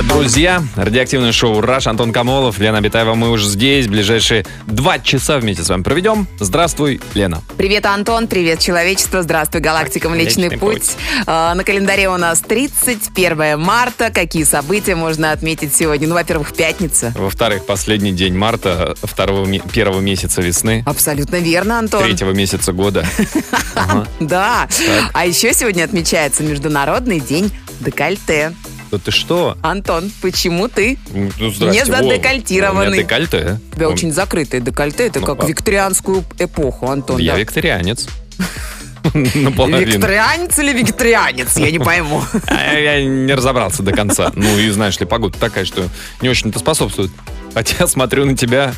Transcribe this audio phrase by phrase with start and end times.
[0.00, 0.62] Привет, друзья!
[0.76, 3.14] Радиоактивное шоу «Раш», Антон Камолов, Лена Абитаева.
[3.14, 6.26] Мы уже здесь, ближайшие два часа вместе с вами проведем.
[6.38, 7.42] Здравствуй, Лена.
[7.58, 10.80] Привет, Антон, привет, человечество, здравствуй, галактика Млечный Млечный путь.
[10.80, 10.96] путь.
[11.26, 14.10] А, на календаре у нас 31 марта.
[14.10, 16.08] Какие события можно отметить сегодня?
[16.08, 17.12] Ну, во-первых, пятница.
[17.14, 22.02] Во-вторых, последний день марта, второго, первого месяца весны, Абсолютно верно, Антон.
[22.04, 23.04] третьего месяца года.
[24.20, 24.66] Да.
[25.12, 28.54] А еще сегодня отмечается Международный день декольте.
[28.90, 29.56] Да ты что?
[29.62, 30.98] Антон, почему ты?
[31.12, 31.66] Ну, здрасте.
[31.80, 32.88] Не задекольтированный.
[32.88, 33.60] У меня декольте.
[33.72, 35.06] У тебя Он- очень закрытое декольте.
[35.06, 37.18] Это Ну, как а- викторианскую эпоху, Антон.
[37.18, 37.38] Я да.
[37.38, 38.08] викторианец.
[39.14, 41.56] Викторианец или вегетарианец?
[41.56, 42.22] Я не пойму.
[42.48, 44.32] А Я не разобрался до конца.
[44.34, 45.88] Ну и знаешь ли, погода такая, что
[46.20, 47.10] не очень-то способствует.
[47.54, 48.74] Хотя смотрю на тебя.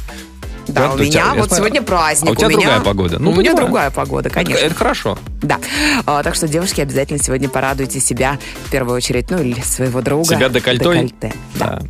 [0.69, 1.57] Да, Да, у у тебя- меня я вот смотрю.
[1.57, 2.29] сегодня праздник.
[2.29, 3.19] А у тебя меня- другая погода.
[3.19, 3.67] Ну, у меня понимаю.
[3.67, 4.65] другая погода, конечно.
[4.65, 5.19] Это хорошо.
[5.43, 5.59] Да.
[6.07, 10.25] А, так что, девушки, обязательно сегодня порадуйте себя в первую очередь, ну или своего друга.
[10.37, 10.95] Себя декольтой?
[11.09, 11.35] Декольте.
[11.57, 11.67] Да.
[11.67, 11.83] Да.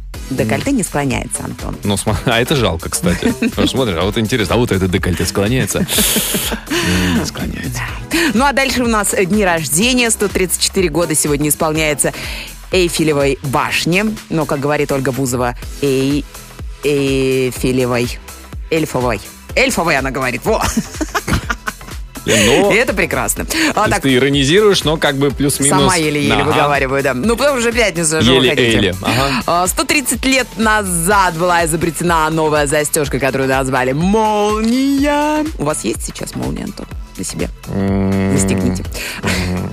[0.44, 1.76] Декольте не склоняется, Антон.
[1.84, 3.34] Ну, а это жалко, кстати.
[3.66, 5.80] Смотришь, а вот интересно, а вот это декольте склоняется?
[7.18, 7.80] Не склоняется.
[8.34, 10.10] Ну а дальше у нас дни рождения.
[10.10, 12.12] 134 года сегодня исполняется
[12.72, 14.06] Эйфелевой башне.
[14.30, 16.24] Но, как говорит Ольга Бузова, Эй,
[16.82, 18.18] Эйфелевой,
[18.72, 19.20] эльфовой.
[19.54, 20.62] Эльфовой она говорит, во!
[22.24, 23.44] Лен, ну, И это прекрасно.
[23.74, 25.76] А, так, ты иронизируешь, но как бы плюс-минус.
[25.80, 26.44] Сама еле-еле Ага.
[26.44, 27.14] выговариваю, да.
[27.14, 28.34] Ну, потому уже пятница, хотите.
[28.36, 28.94] Еле-еле.
[29.02, 29.42] Ага.
[29.46, 35.44] А, 130 лет назад была изобретена новая застежка, которую назвали «Молния».
[35.58, 36.86] У вас есть сейчас молния, Антон,
[37.18, 37.48] на себе?
[37.68, 38.84] М, Застегните.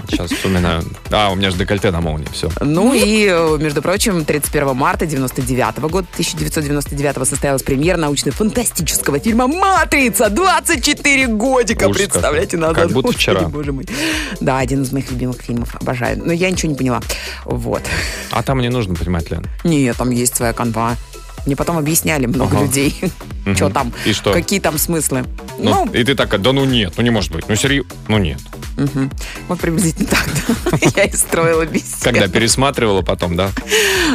[0.10, 0.84] Сейчас вспоминаю.
[1.12, 2.50] А, у меня же декольте на молнии, все.
[2.62, 3.26] Ну и,
[3.62, 10.30] между прочим, 31 марта 99 года, 1999 состоялась премьера научно-фантастического фильма «Матрица».
[10.30, 12.76] 24 годика, Ужас представляете, назад.
[12.78, 13.42] Как будто вчера.
[13.48, 13.86] Боже мой.
[14.40, 15.76] Да, один из моих любимых фильмов.
[15.80, 16.22] Обожаю.
[16.24, 17.02] Но я ничего не поняла.
[17.46, 17.82] Вот.
[18.32, 19.46] А там не нужно понимать, Лен.
[19.64, 20.96] Нет, там есть своя канва.
[21.46, 22.66] Мне потом объясняли много Ага.
[22.66, 22.96] людей,
[23.56, 23.94] что там,
[24.34, 25.26] какие там смыслы.
[25.60, 28.18] Ну, Ну, и ты такая, да ну нет, ну не может быть, ну серьезно, ну
[28.18, 28.40] нет.
[28.78, 29.12] мгм.
[29.48, 30.26] вот приблизительно так,
[30.72, 30.78] да.
[30.96, 31.98] Я и строила беседу.
[32.02, 33.52] Когда пересматривала потом, да?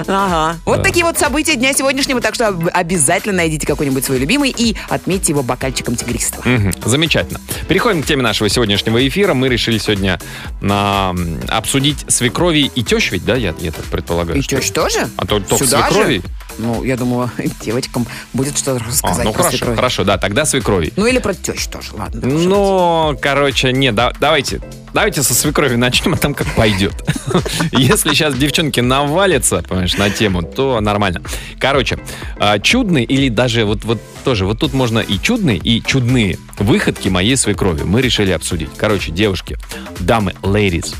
[0.06, 0.58] Ага.
[0.64, 0.82] Вот Да.
[0.82, 5.32] такие вот события дня сегодняшнего, так что об- обязательно найдите какой-нибудь свой любимый и отметьте
[5.32, 6.42] его бокальчиком тигристого.
[6.48, 7.40] Мгм, Замечательно.
[7.68, 9.34] Переходим к теме нашего сегодняшнего эфира.
[9.34, 10.18] Мы решили сегодня
[10.60, 11.14] на,
[11.48, 14.38] обсудить свекрови и тещ, ведь, да, я, я так предполагаю.
[14.38, 15.08] И что- тещ тоже?
[15.16, 15.94] А то только Сюда же?
[15.94, 16.22] свекрови?
[16.58, 17.30] Ну, я думаю,
[17.64, 19.76] девочкам будет что А, рассказать ну про хорошо, свекровь.
[19.76, 20.92] хорошо, да, тогда свекрови.
[20.96, 22.20] Ну, или про тещу тоже, ладно.
[22.26, 24.60] Ну, короче, нет, да- давайте,
[24.92, 26.94] давайте со свекрови начнем, а там как пойдет.
[27.72, 31.22] Если сейчас девчонки навалятся, понимаешь, на тему, то нормально.
[31.58, 31.98] Короче,
[32.38, 37.08] а, чудные или даже вот, вот тоже, вот тут можно и чудные, и чудные выходки
[37.08, 38.70] моей свекрови мы решили обсудить.
[38.76, 39.58] Короче, девушки,
[40.00, 40.94] дамы, ladies,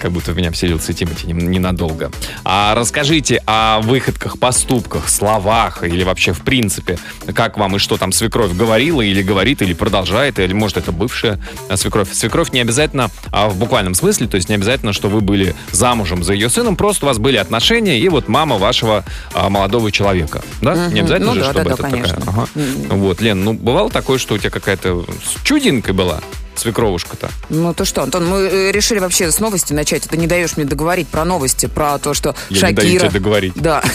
[0.00, 2.10] как будто в меня вселился Тимати ненадолго.
[2.44, 6.98] А расскажите о выходках, поступках, словах или вообще в принципе,
[7.34, 11.38] как вам и что там свекровь говорила или говорит, или продолжает, или может это бывшая
[11.68, 12.12] а, свекровь.
[12.12, 16.22] Свекровь не обязательно а, в буквальном смысле, то есть не обязательно, что вы были замужем
[16.24, 20.42] за ее сыном, просто у вас были отношения, и вот мама вашего а, молодого человека.
[20.60, 20.74] Да?
[20.74, 20.94] Мгм.
[20.94, 22.02] Не обязательно Ну же, да, чтобы да, да, это такая.
[22.02, 22.22] конечно.
[22.26, 22.48] Ага.
[22.90, 26.20] Вот, Лен, ну бывало такое, что у тебя какая-то с- чудинкой была
[26.58, 27.30] свекровушка-то?
[27.48, 30.04] Ну то что, Антон, мы э, решили вообще с новости начать.
[30.04, 32.82] Ты не даешь мне договорить про новости, про то, что Я не Шакира...
[32.82, 33.52] даю тебе договорить.
[33.54, 33.82] Да.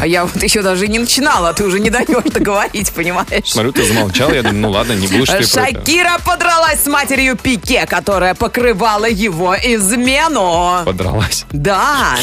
[0.00, 3.46] А я вот еще даже не начинала, а ты уже не даешь договорить, понимаешь?
[3.46, 5.44] Смотрю, ты замолчал, я думаю, ну ладно, не будешь ты.
[5.44, 10.82] Шакира подралась с матерью Пике, которая покрывала его измену.
[10.84, 11.46] Подралась.
[11.50, 12.16] Да.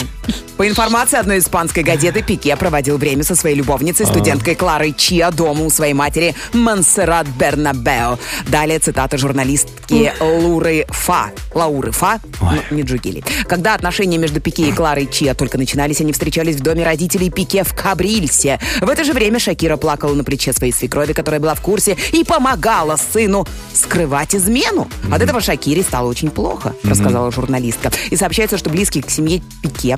[0.57, 5.65] По информации одной испанской газеты, Пике проводил время со своей любовницей, студенткой Кларой Чиа дома
[5.65, 8.17] у своей матери Монсеррат Бернабео.
[8.47, 11.31] Далее цитата журналистки Луры Фа.
[11.53, 13.23] Лауры Фа, ну, не Джугили.
[13.47, 17.63] Когда отношения между Пике и Кларой Чиа только начинались, они встречались в доме родителей Пике
[17.63, 18.59] в Кабрильсе.
[18.81, 22.23] В это же время Шакира плакала на плече своей свекрови, которая была в курсе, и
[22.23, 24.89] помогала сыну скрывать измену.
[25.11, 27.91] От этого Шакире стало очень плохо, рассказала журналистка.
[28.09, 29.97] И сообщается, что близкий к семье Пике,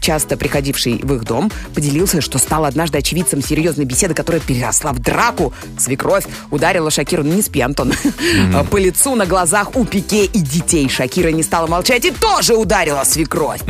[0.00, 4.98] часто приходивший в их дом, поделился, что стал однажды очевидцем серьезной беседы, которая переросла в
[4.98, 5.52] драку.
[5.78, 10.38] Свекровь ударила Шакиру, ну не спи, Антон, э, по лицу на глазах у Пике и
[10.40, 10.88] детей.
[10.88, 13.60] Шакира не стала молчать и тоже ударила свекровь.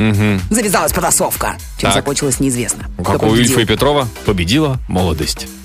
[0.50, 1.56] Завязалась потасовка.
[1.78, 1.94] Чем Так.
[1.94, 2.84] закончилась, неизвестно.
[3.04, 3.34] Как у.
[3.34, 5.46] Ильфа и Петрова победила молодость.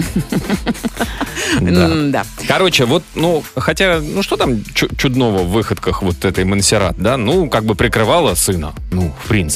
[1.62, 2.26] Да.
[2.48, 7.18] Короче, вот, ну, хотя, ну что там чу- чудного в выходках вот этой Монсеррат, да?
[7.18, 9.55] Ну, как бы прикрывала сына, ну, в принципе.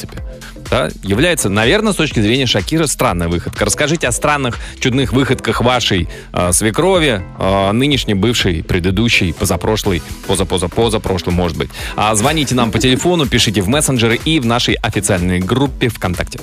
[0.69, 3.65] Да, является, наверное, с точки зрения Шакира, странная выходка.
[3.65, 11.57] Расскажите о странных, чудных выходках вашей э, свекрови, э, нынешней, бывшей, предыдущей, позапрошлой, поза-поза-позапрошлой, может
[11.57, 11.69] быть.
[11.95, 16.39] А звоните нам по телефону, пишите в мессенджеры и в нашей официальной группе ВКонтакте.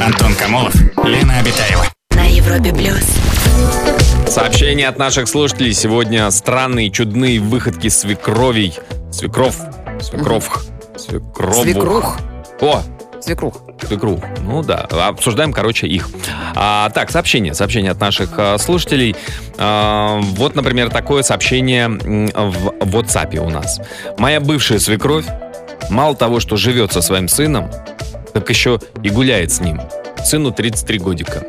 [0.00, 0.74] Антон Камолов,
[1.04, 1.86] Лена Обитаева.
[2.14, 4.01] на Европе плюс.
[4.32, 5.74] Сообщение от наших слушателей.
[5.74, 8.72] Сегодня странные, чудные выходки свекровей.
[9.10, 9.60] Свекров.
[10.00, 10.64] Свекров.
[10.96, 11.62] Свекровух.
[11.62, 12.18] Свекрух.
[12.62, 12.82] О,
[13.20, 13.62] Свекрух.
[13.86, 14.20] свекрух.
[14.40, 16.08] Ну да, обсуждаем, короче, их.
[16.54, 17.52] А, так, сообщение.
[17.52, 19.14] Сообщение от наших а, слушателей.
[19.58, 23.82] А, вот, например, такое сообщение в WhatsApp у нас.
[24.16, 25.26] Моя бывшая свекровь
[25.90, 27.70] мало того, что живет со своим сыном,
[28.32, 29.78] так еще и гуляет с ним.
[30.24, 31.44] Сыну 33 годика.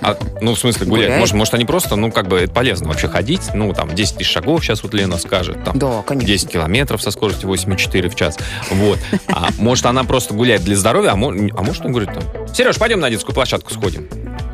[0.00, 1.04] А, ну, в смысле, гулять.
[1.06, 1.20] Гуляет?
[1.20, 3.42] Может, может, они просто, ну, как бы, это полезно вообще ходить.
[3.54, 5.62] Ну, там, 10 тысяч шагов сейчас вот Лена скажет.
[5.64, 6.26] Там, Да, конечно.
[6.26, 8.38] 10 километров со скоростью 8,4 в час.
[8.70, 8.98] Вот.
[9.28, 11.16] А может, она просто гуляет для здоровья, а, а
[11.62, 12.22] может, он говорит там,
[12.54, 14.08] Сереж, пойдем на детскую площадку сходим.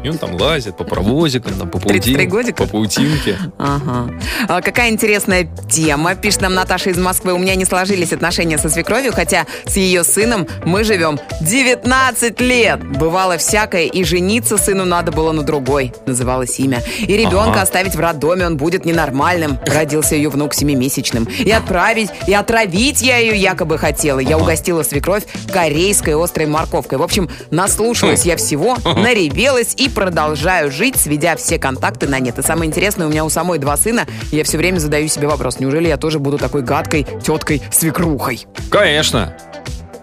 [0.04, 2.26] И он там лазит по паровозикам, там, по 33 паутинке.
[2.26, 2.62] годика?
[2.64, 3.36] По паутинке.
[3.58, 4.10] Ага.
[4.48, 7.32] А какая интересная тема, пишет нам Наташа из Москвы.
[7.32, 12.82] У меня не сложились отношения со свекровью, хотя с ее сыном мы живем 19 лет.
[12.98, 16.82] Бывало всякое, и жениться сыну надо было на другой, называлось имя.
[17.00, 17.62] И ребенка Ага.
[17.62, 19.58] оставить в роддоме, он будет ненормальным.
[19.66, 21.24] Родился ее внук семимесячным.
[21.24, 24.20] И отправить, и отравить я ее якобы хотела.
[24.20, 26.98] Я угостила свекровь корейской острой морковкой.
[26.98, 32.38] В общем, наслушалась я всего, наревелась и продолжаю жить, сведя все контакты на нет.
[32.38, 35.26] И самое интересное, у меня у самой два сына, и я все время задаю себе
[35.26, 38.46] вопрос, неужели я тоже буду такой гадкой теткой-свекрухой?
[38.70, 39.36] Конечно.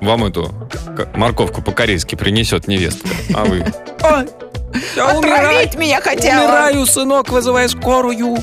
[0.06, 0.54] Вам эту
[1.16, 3.10] морковку по-корейски принесет невестка.
[3.34, 3.66] А вы?
[4.98, 6.86] Отравить меня хотела!
[6.86, 8.38] сынок, вызывай скорую.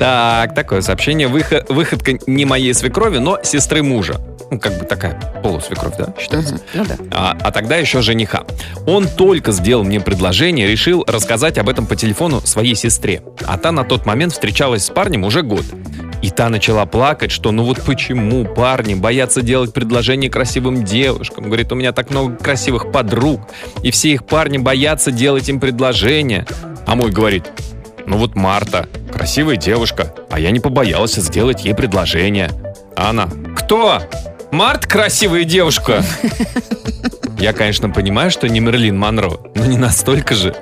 [0.00, 1.28] Так, такое сообщение.
[1.28, 4.20] Выхо- выходка не моей свекрови, но сестры мужа.
[4.50, 5.14] Ну, как бы такая
[5.44, 6.60] полусвекровь, да, считается?
[6.74, 6.96] Ну да.
[7.12, 8.42] А, а тогда еще жениха.
[8.84, 13.22] Он только сделал мне предложение, решил рассказать об этом по телефону своей сестре.
[13.46, 15.64] А та на тот момент встречалась с парнем уже год.
[16.22, 21.44] И та начала плакать, что ну вот почему парни боятся делать предложение красивым девушкам.
[21.44, 23.40] Говорит, у меня так много красивых подруг,
[23.82, 26.46] и все их парни боятся делать им предложение.
[26.86, 27.50] А мой говорит,
[28.06, 32.50] ну вот Марта, красивая девушка, а я не побоялся сделать ей предложение.
[32.96, 34.02] А она, кто?
[34.50, 36.04] Март красивая девушка.
[37.40, 40.54] Я, конечно, понимаю, что не Мерлин Монро, но не настолько же.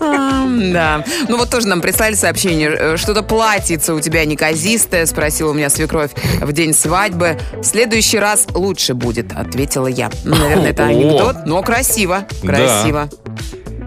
[0.00, 1.04] Да.
[1.28, 2.70] Ну вот тоже нам прислали сообщение.
[2.70, 6.10] э, Что-то платьице у тебя неказистое, спросила у меня свекровь
[6.40, 7.38] в день свадьбы.
[7.56, 10.10] В следующий раз лучше будет, ответила я.
[10.24, 12.26] Ну, наверное, это анекдот, но красиво.
[12.42, 13.08] Красиво.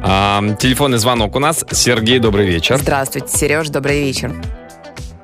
[0.04, 1.66] А, телефонный звонок у нас.
[1.72, 2.78] Сергей, добрый вечер.
[2.78, 4.34] Здравствуйте, Сереж, добрый вечер.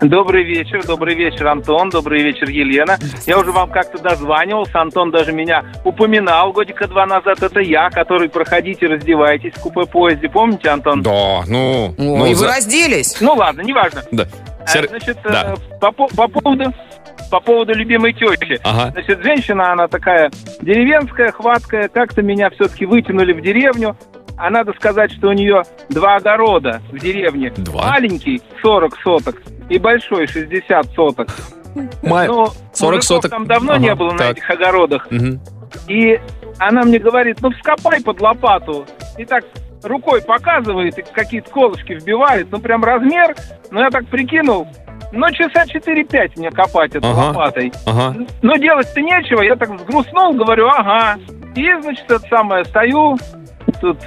[0.03, 2.97] Добрый вечер, добрый вечер, Антон, добрый вечер, Елена.
[3.25, 7.41] Я уже вам как-то дозванивался, Антон даже меня упоминал годика два назад.
[7.41, 10.27] Это я, который проходите, раздевайтесь в купе-поезде.
[10.27, 11.01] Помните, Антон?
[11.01, 11.87] Да, ну...
[11.87, 13.21] О, ну, и вы за- разделись.
[13.21, 14.01] Ну ладно, неважно.
[14.11, 14.27] Да.
[14.61, 15.55] А, Сер- Значит, да.
[15.55, 16.73] э, по, по- по поводу
[17.31, 18.59] по поводу любимой тещи.
[18.63, 18.91] Ага.
[18.91, 20.29] Значит, женщина, она такая
[20.61, 23.97] деревенская, хваткая, как-то меня все-таки вытянули в деревню.
[24.37, 27.51] А надо сказать, что у нее два огорода в деревне.
[27.57, 27.91] Два?
[27.91, 31.27] Маленький 40 соток и большой 60 соток.
[32.03, 33.31] Ма- Ну, 40 мужиков соток.
[33.31, 34.31] там давно Ага, не было на так.
[34.37, 35.07] этих огородах.
[35.09, 35.39] Мгм.
[35.87, 36.19] И
[36.59, 38.85] она мне говорит, ну вскопай под лопату.
[39.17, 39.43] И так
[39.83, 42.47] рукой показывает, и какие-то колышки вбивает.
[42.51, 43.35] Ну прям размер.
[43.71, 44.67] Ну я так прикинул.
[45.11, 47.27] Ну часа 4-5 мне копать этой Ага.
[47.29, 47.71] лопатой.
[47.85, 48.15] Ага.
[48.43, 49.41] Но делать-то нечего.
[49.41, 51.17] Я так взгрустнул, говорю, ага.
[51.55, 53.17] И, значит, это самое, стою,
[53.79, 53.97] тут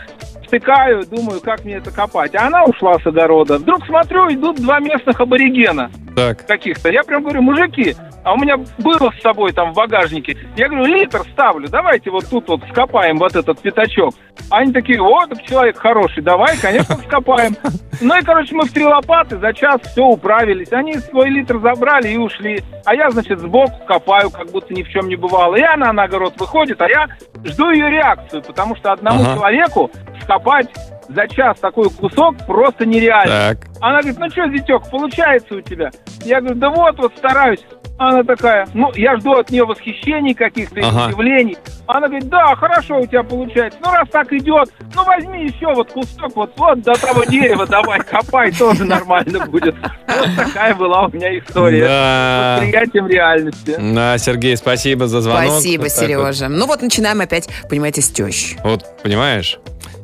[0.46, 2.34] втыкаю, думаю, как мне это копать.
[2.34, 3.58] А она ушла с огорода.
[3.58, 6.46] Вдруг смотрю, идут два местных аборигена Так.
[6.46, 6.90] каких-то.
[6.90, 7.94] Я прям говорю, мужики,
[8.26, 10.36] а у меня было с собой там в багажнике.
[10.56, 14.14] Я говорю, литр ставлю, давайте вот тут вот скопаем вот этот пятачок.
[14.50, 17.54] Они такие, так человек хороший, давай, конечно, скопаем.
[18.00, 20.72] Ну и, короче, мы в три лопаты за час все управились.
[20.72, 22.64] Они свой литр забрали и ушли.
[22.84, 25.54] А я, значит, сбоку копаю, как будто ни в чем не бывало.
[25.54, 27.06] И она на огород выходит, а я
[27.44, 29.36] жду ее реакцию, потому что одному Ага.
[29.36, 29.90] человеку
[30.24, 30.68] скопать
[31.08, 33.54] за час такой кусок просто нереально.
[33.54, 33.68] Так.
[33.80, 35.90] Она говорит, ну что, зятек, получается у тебя?
[36.24, 37.64] Я говорю, да вот, вот стараюсь.
[37.98, 41.06] Она такая, ну, я жду от нее восхищений каких-то, Ага.
[41.08, 41.56] удивлений.
[41.86, 43.78] Она говорит, да, хорошо у тебя получается.
[43.82, 48.00] Ну, раз так идет, ну, возьми еще вот кусок, вот, вот до того дерева давай,
[48.00, 49.74] копай, тоже нормально будет.
[50.06, 51.84] Вот такая была у меня история.
[51.86, 52.56] Да.
[52.58, 53.76] С восприятием реальности.
[53.78, 55.52] Да, Сергей, спасибо за звонок.
[55.52, 56.06] Спасибо, Вот так вот.
[56.34, 56.48] Сережа.
[56.48, 58.58] Ну вот начинаем опять, понимаете, с тещи.
[58.62, 59.58] Вот, понимаешь,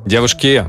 [0.06, 0.64] девушки,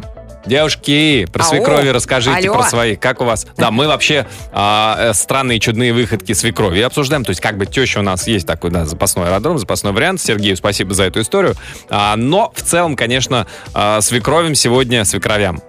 [0.46, 1.50] Девушки, про Ау.
[1.50, 2.60] свекрови расскажите Алло.
[2.60, 2.96] про свои.
[2.96, 3.48] Как у вас?
[3.58, 7.24] Да, мы вообще а, э, странные чудные выходки свекрови обсуждаем.
[7.24, 10.20] То есть как бы теща у нас есть такой, да, запасной аэродром, запасной вариант.
[10.22, 11.56] Сергею спасибо за эту историю.
[11.90, 15.62] А, но в целом, конечно, а, свекровим сегодня, свекровям.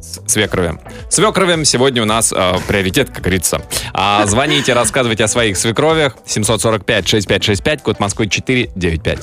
[0.00, 0.80] С- Свекровям.
[1.08, 3.62] Свекровям сегодня у нас а, приоритет, как говорится.
[3.92, 6.16] А, звоните, рассказывайте о своих свекровях.
[6.26, 9.20] 745-6565, код Москвы 495.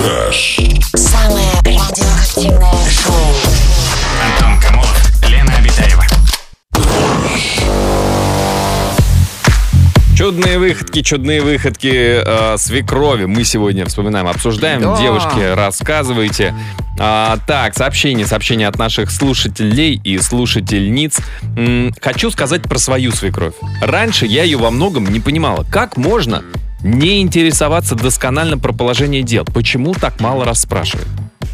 [0.00, 3.14] Самое радиоактивное шоу.
[4.24, 6.04] Антон Камолов, Лена Обитаева.
[10.16, 13.26] Чудные выходки, чудные выходки э, свекрови.
[13.26, 14.80] Мы сегодня вспоминаем, обсуждаем.
[14.80, 14.96] Да.
[14.98, 16.54] Девушки, рассказывайте.
[16.98, 21.18] А, так, сообщение, сообщение от наших слушателей и слушательниц.
[21.58, 23.54] М, хочу сказать про свою свекровь.
[23.82, 25.66] Раньше я ее во многом не понимала.
[25.70, 26.42] Как можно
[26.82, 29.44] не интересоваться досконально про положение дел?
[29.44, 31.08] Почему так мало расспрашивает?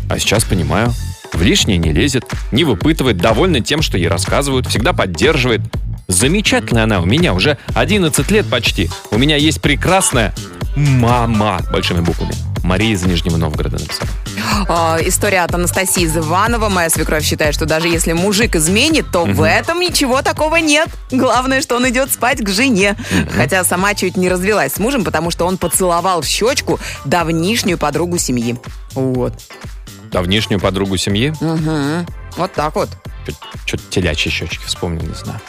[0.09, 0.93] А сейчас понимаю.
[1.33, 5.61] В лишнее не лезет, не выпытывает, довольна тем, что ей рассказывают, всегда поддерживает.
[6.09, 8.89] Замечательная она у меня, уже 11 лет почти.
[9.11, 10.35] У меня есть прекрасная
[10.77, 12.33] мама, большими буквами.
[12.63, 14.09] Мария из Нижнего Новгорода написала.
[14.69, 16.69] А, история от Анастасии Зыванова.
[16.69, 20.89] Моя свекровь считает, что даже если мужик изменит, то в этом ничего такого нет.
[21.13, 22.97] Главное, что он идет спать к жене.
[23.37, 28.19] Хотя сама чуть не развелась с мужем, потому что он поцеловал в щечку давнишнюю подругу
[28.19, 28.57] семьи.
[28.95, 29.35] Вот.
[30.11, 31.33] Давнишнюю подругу семьи.
[31.41, 32.07] Мгм.
[32.37, 32.91] Вот так вот.
[33.65, 35.41] Что-то телячьи щечки вспомнил, не знаю.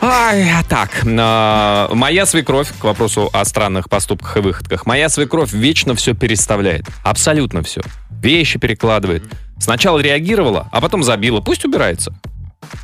[0.00, 5.52] Ай, а так, а, моя свекровь, к вопросу о странных поступках и выходках, моя свекровь
[5.52, 6.86] вечно все переставляет.
[7.02, 7.80] Абсолютно все.
[8.10, 9.24] Вещи перекладывает.
[9.58, 11.40] Сначала реагировала, а потом забила.
[11.40, 12.14] Пусть убирается.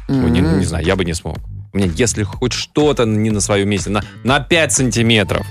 [0.09, 1.39] Ой, не, не знаю, я бы не смог.
[1.73, 5.47] Мне, если хоть что-то не на своем месте, на, на 5 сантиметров,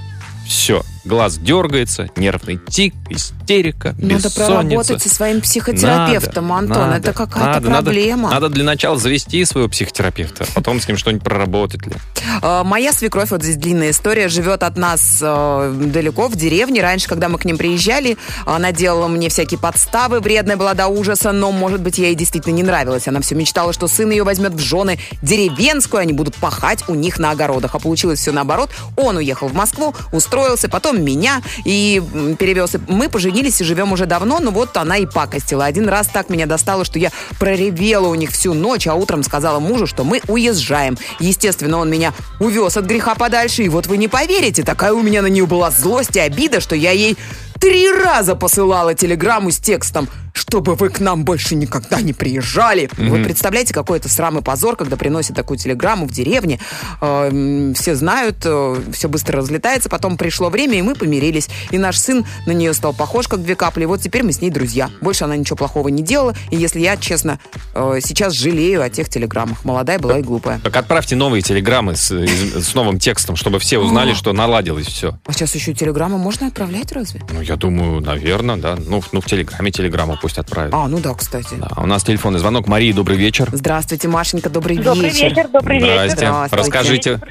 [0.48, 4.46] все, глаз дергается, нервный тик, истерика, Надо бессонница.
[4.46, 6.90] проработать со своим психотерапевтом, Надо, Антон.
[6.90, 7.84] надо, Это какая-то надо, надо.
[7.84, 8.30] проблема.
[8.32, 11.94] Надо, для начала завести своего психотерапевта, а потом с ним что-нибудь проработать ли.
[12.42, 16.82] Э, Моя свекровь, вот здесь длинная история, живет от нас э, далеко, в деревне.
[16.82, 21.32] Раньше, когда мы к ним приезжали, она делала мне всякие подставы, вредная была до ужаса,
[21.32, 23.08] но, может быть, я ей действительно не нравилась.
[23.08, 27.18] Она все мечтала, что сын ее возьмет в жены деревенскую, они будут пахать у них
[27.20, 27.74] на огородах.
[27.76, 28.70] А получилось все наоборот.
[28.96, 32.02] Он уехал в Москву, устроился, потом меня и
[32.38, 32.76] перевез.
[32.88, 35.66] Мы поженились и живем уже давно, но вот она и пакостила.
[35.66, 39.60] Один раз так меня достало, что я проревела у них всю ночь, а утром сказала
[39.60, 40.98] мужу, что мы уезжаем.
[41.20, 45.22] Естественно, он меня увез от греха подальше, и вот вы не поверите, такая у меня
[45.22, 47.18] на нее была злость и обида, что я ей
[47.60, 50.08] три раза посылала телеграмму с текстом
[50.40, 52.90] чтобы вы к нам больше никогда не приезжали.
[52.98, 56.60] Вы представляете, какой это срам и позор, когда приносят такую телеграмму в деревне.
[57.02, 59.90] Э, все знают, все быстро разлетается.
[59.90, 61.50] Потом пришло время, и мы помирились.
[61.72, 63.84] И наш сын на нее стал похож, как две капли.
[63.84, 64.90] И вот теперь мы с ней друзья.
[65.02, 66.34] Больше она ничего плохого не делала.
[66.52, 67.40] И если я, честно,
[67.76, 69.66] э, сейчас жалею о тех телеграммах.
[69.66, 70.60] Молодая была и глупая.
[70.64, 75.18] Так отправьте новые телеграммы с, с новым текстом, чтобы все узнали, что наладилось все.
[75.26, 77.22] А сейчас еще телеграмму можно отправлять разве?
[77.34, 78.78] Ну, я думаю, наверное, да.
[78.78, 80.74] Ну, в- ну в Телеграме телеграмму пусть отправят.
[80.74, 81.56] А, ну да, кстати.
[81.56, 82.68] Да, у нас телефонный звонок.
[82.68, 83.50] Мария, добрый вечер.
[83.52, 86.10] Здравствуйте, Машенька, добрый, Добрый вечер, добрый вечер.
[86.10, 86.28] Здрасте.
[86.28, 86.56] Здравствуйте.
[86.56, 87.22] Расскажите,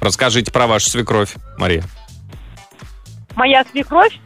[0.00, 1.82] расскажите про вашу свекровь, Мария.
[3.34, 4.20] Моя свекровь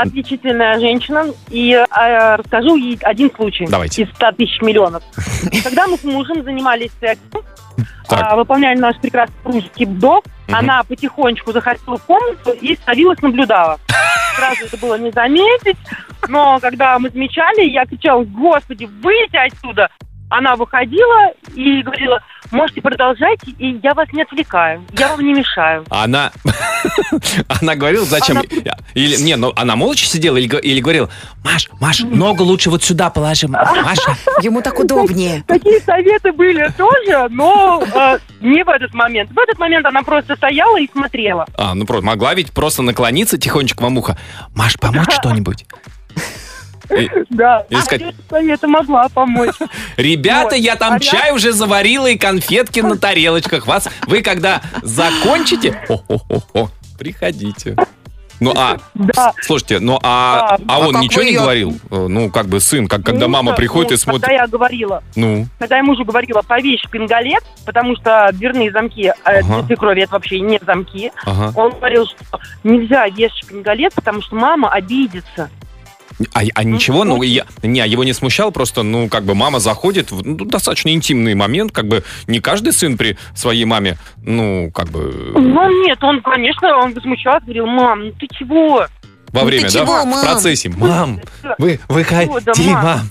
[0.00, 4.02] отличительная женщина, и э, расскажу ей один случай Давайте.
[4.02, 5.02] из 100 тысяч миллионов.
[5.64, 7.42] Когда мы с мужем занимались сексом,
[8.08, 8.22] Так.
[8.22, 10.54] а, выполняли наш прекрасный русский вдох, Мгм.
[10.56, 13.78] она потихонечку заходила в комнату и становилась, наблюдала.
[14.36, 15.76] Сразу это было не заметить,
[16.28, 19.90] но когда мы замечали, я кричала, господи, выйдите отсюда!
[20.30, 22.20] Она выходила и говорила,
[22.50, 25.84] можете продолжать, и я вас не отвлекаю, я вам не мешаю.
[25.90, 26.32] Она,
[27.60, 28.38] она говорила, зачем?
[28.38, 31.08] Она- Или не, ну она молча сидела или, или говорила,
[31.44, 34.16] Маш, Маш, ногу лучше вот сюда положим, Маша.
[34.42, 35.44] Ему так удобнее.
[35.46, 39.30] Такие советы были тоже, но э, не в этот момент.
[39.30, 41.46] В этот момент она просто стояла и смотрела.
[41.56, 44.16] А, ну просто могла ведь просто наклониться тихонечко вам ухо.
[44.54, 45.64] Маш, помочь что-нибудь?
[46.96, 47.76] И- Да, И
[48.30, 49.54] советы могла помочь.
[49.96, 53.66] Ребята, я там А чай уже заварила и конфетки на тарелочках.
[53.66, 55.78] Вас, вы когда закончите,
[56.98, 57.76] приходите.
[58.40, 59.32] Ну а, Да.
[59.42, 61.76] слушайте, ну а, А, а он как ничего не говорил?
[61.90, 64.28] Э, Ну, как бы сын, как когда Ну, мама ну, приходит и Когда смотрит.
[64.30, 69.42] я говорила, Ну, когда я мужу говорила, повесь пингалет, потому что дверные замки э, Ага.
[69.42, 71.52] для свекрови это вообще не замки, ага.
[71.58, 75.50] он говорил, что нельзя вешать пингалет, потому что мама обидится.
[76.32, 80.10] А, а ничего, ну, я, не, его не смущал, просто, ну, как бы мама заходит
[80.10, 84.88] в ну, достаточно интимный момент, как бы не каждый сын при своей маме, ну, как
[84.88, 85.32] бы...
[85.36, 88.86] Ну нет, он, конечно, он возмущался, говорил, мам, ну ты чего?
[89.30, 89.68] во Ну время, да?
[89.68, 90.24] чего, В мам?
[90.24, 90.70] процессе.
[90.70, 91.20] Мам,
[91.58, 92.30] вы, выходи,
[92.72, 93.10] мам.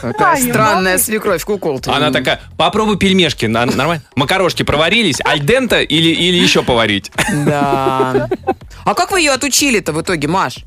[0.00, 1.80] Какая Знаю, странная свекровь кукол.
[1.86, 4.02] Она такая, попробуй пельмешки, нормально?
[4.14, 7.10] Макарошки проварились, альдента или, или еще поварить?
[7.44, 8.28] Да.
[8.84, 10.58] А как вы ее отучили-то в итоге, Маш?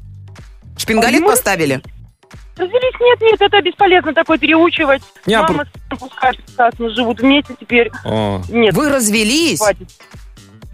[0.81, 1.81] Шпингалет А поставили?
[2.57, 2.93] Развелись?
[3.00, 5.03] Нет, нет, это бесполезно такое переучивать.
[5.27, 7.91] Не, а Мама с сыном пускай прекрасно живут вместе теперь.
[8.03, 8.41] О.
[8.50, 9.59] Нет, Вы развелись?
[9.59, 9.89] хватит.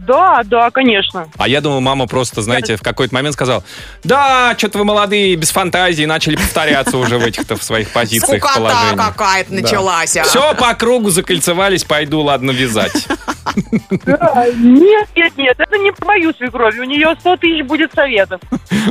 [0.07, 1.27] Да, да, конечно.
[1.37, 3.63] А я думал, мама просто, знаете, в какой-то момент сказала,
[4.03, 8.59] да, что-то вы молодые, без фантазии, начали повторяться уже в этих-то в своих позициях, Скукота
[8.71, 9.07] положениях.
[9.17, 10.15] какая-то началась.
[10.17, 10.23] а.
[10.23, 13.07] Все по кругу закольцевались, пойду, ладно, вязать.
[14.05, 16.77] Да, нет, нет, нет, это не про мою свекровь.
[16.79, 18.39] У нее 100 тысяч будет советов.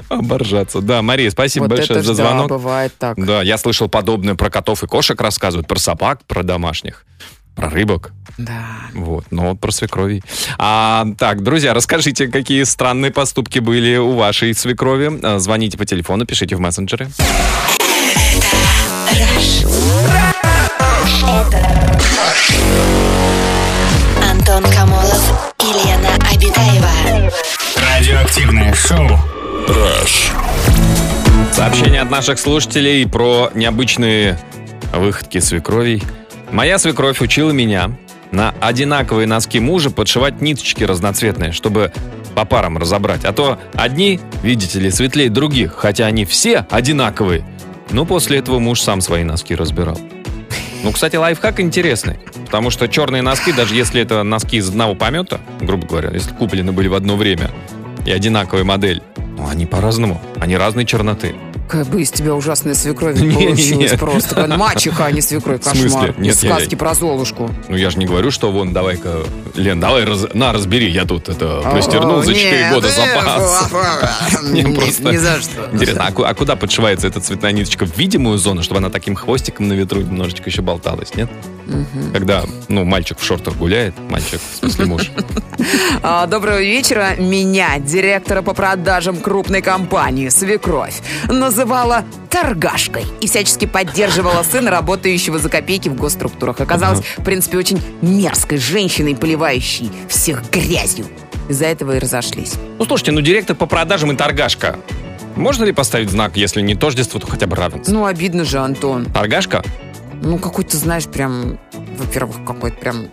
[0.08, 0.80] Оборжаться.
[0.80, 2.48] Да, Мария, спасибо Вот большое это ж за да, звонок.
[2.48, 3.16] бывает так.
[3.24, 7.04] Да, я слышал подобное про котов и кошек рассказывают, про собак, про домашних,
[7.56, 8.12] про рыбок.
[8.38, 8.66] Да.
[8.94, 10.22] Вот, но вот про свекрови.
[10.58, 15.18] А, так, друзья, расскажите, какие странные поступки были у вашей свекрови.
[15.22, 17.08] А, Звоните по телефону, пишите в мессенджеры.
[24.30, 27.32] Антон Камолов и Лена Обитаева.
[27.76, 29.18] Радиоактивное шоу.
[31.52, 34.38] Сообщение от наших слушателей про необычные
[34.92, 36.02] выходки свекровей.
[36.50, 37.90] Моя свекровь учила меня
[38.30, 41.92] на одинаковые носки мужа подшивать ниточки разноцветные, чтобы
[42.34, 43.24] по парам разобрать.
[43.24, 47.44] А то одни, видите ли, светлее других, хотя они все одинаковые.
[47.90, 49.98] Но после этого муж сам свои носки разбирал.
[50.82, 52.18] Ну, кстати, лайфхак интересный.
[52.44, 56.72] Потому что черные носки, даже если это носки из одного помета, грубо говоря, если куплены
[56.72, 57.50] были в одно время,
[58.04, 59.02] и одинаковая модель,
[59.36, 61.34] ну, они по-разному, они разной черноты.
[61.68, 63.98] Какая бы из тебя ужасная свекровь Не, получилась не.
[63.98, 64.46] просто.
[64.46, 65.60] Мачеха, а не свекровь.
[65.64, 66.14] Кошмар.
[66.18, 67.50] Нет, Из я- сказки про Золушку.
[67.68, 71.28] Ну, я же не говорю, что вон, давай-ка, Лен, давай, раз- на, разбери, я тут
[71.28, 73.72] это простернул за 4 нет, года э, запас.
[74.52, 75.68] Ни за что.
[75.72, 77.84] Интересно, а, а куда подшивается эта цветная ниточка?
[77.86, 81.28] В видимую зону, чтобы она таким хвостиком на ветру немножечко еще болталась, нет?
[82.12, 85.10] Когда, ну, мальчик в шортах гуляет, мальчик, в смысле муж.
[86.02, 87.16] А, Доброго вечера.
[87.18, 95.48] Меня, директора по продажам крупной компании «Свекровь», называла торгашкой и всячески поддерживала сына, работающего за
[95.48, 96.60] копейки в госструктурах.
[96.60, 101.06] Оказалась, в принципе, очень мерзкой женщиной, поливающей всех грязью.
[101.48, 102.54] Из-за этого и разошлись.
[102.78, 104.76] Ну, слушайте, ну, директор по продажам и торгашка.
[105.36, 107.92] Можно ли поставить знак, если не тождество, то хотя бы равенство?
[107.92, 109.04] Ну, обидно же, Антон.
[109.06, 109.62] Торгашка?
[110.26, 111.56] Ну, какой-то, знаешь, прям,
[111.98, 113.06] во-первых, какое-то прям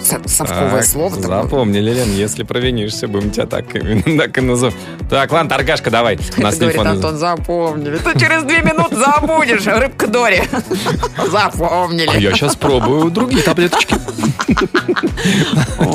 [0.00, 1.42] со- совковое Так, слово такое.
[1.42, 4.74] Запомнили, Лен, если провинишься, будем тебя так, так и назовем.
[5.08, 6.16] Так, ладно, торгашка, давай.
[6.36, 6.86] У нас говорит телефон.
[6.86, 7.96] Антон, запомнили.
[7.96, 10.42] Ты через две минуты забудешь, рыбка Дори.
[11.28, 12.08] Запомнили.
[12.08, 13.96] А я сейчас пробую другие таблеточки.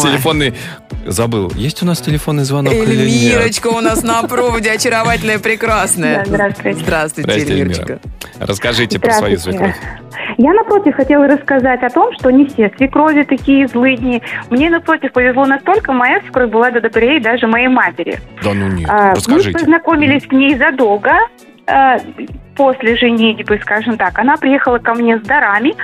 [0.01, 0.53] Телефонный...
[1.05, 1.51] Забыл.
[1.55, 3.33] Есть у нас телефонный звонок или нет?
[3.33, 6.17] Эльмирочка у нас на проводе, очаровательная, прекрасная.
[6.19, 6.79] Да, здравствуйте.
[6.79, 7.83] Здравствуйте, Эльмирочка.
[7.83, 7.99] Эльмира.
[8.39, 9.75] Расскажите про свою свекровь.
[10.37, 14.21] Я, напротив, хотела рассказать о том, что не все свекрови такие злыдни.
[14.49, 18.19] Мне, напротив, повезло настолько, моя свекровь была до добрее даже моей матери.
[18.43, 19.59] Да ну нет, А, Мы расскажите.
[19.59, 21.11] познакомились с ней задолго,
[21.67, 21.97] а,
[22.55, 24.17] после женитьбы, скажем так.
[24.17, 25.75] Она приехала ко мне с дарами,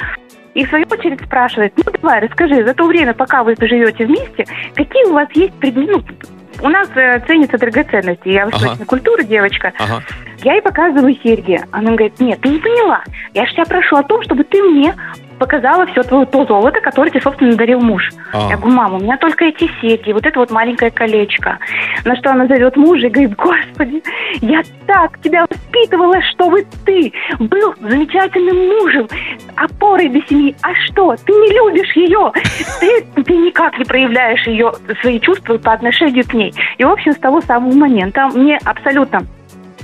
[0.54, 4.46] и в свою очередь спрашивает, ну давай, расскажи, за то время, пока вы живете вместе,
[4.76, 6.16] какие у вас есть предметы,
[6.62, 8.30] ну, у нас э, ценятся драгоценности.
[8.30, 8.86] Я восточной Ага.
[8.86, 9.74] культуры девочка.
[9.80, 10.04] Ага.
[10.44, 11.60] Я ей показываю серьги.
[11.72, 13.04] Она говорит, нет, ты не поняла.
[13.34, 14.94] Я же тебя прошу о том, чтобы ты мне
[15.42, 18.12] показала все твое то золото, которое тебе, собственно, дарил муж.
[18.32, 18.48] А.
[18.52, 21.58] Я говорю, мама, у меня только эти серьги, вот это вот маленькое колечко.
[22.06, 24.04] На что она зовет мужа и говорит, господи,
[24.42, 29.08] я так тебя воспитывала, чтобы ты был замечательным мужем,
[29.56, 30.56] опорой для семьи.
[30.62, 32.32] А что, ты не любишь ее?
[32.80, 36.54] Ты, ты никак не проявляешь ее, свои чувства по отношению к ней.
[36.78, 39.26] И, в общем, с того самого момента мне абсолютно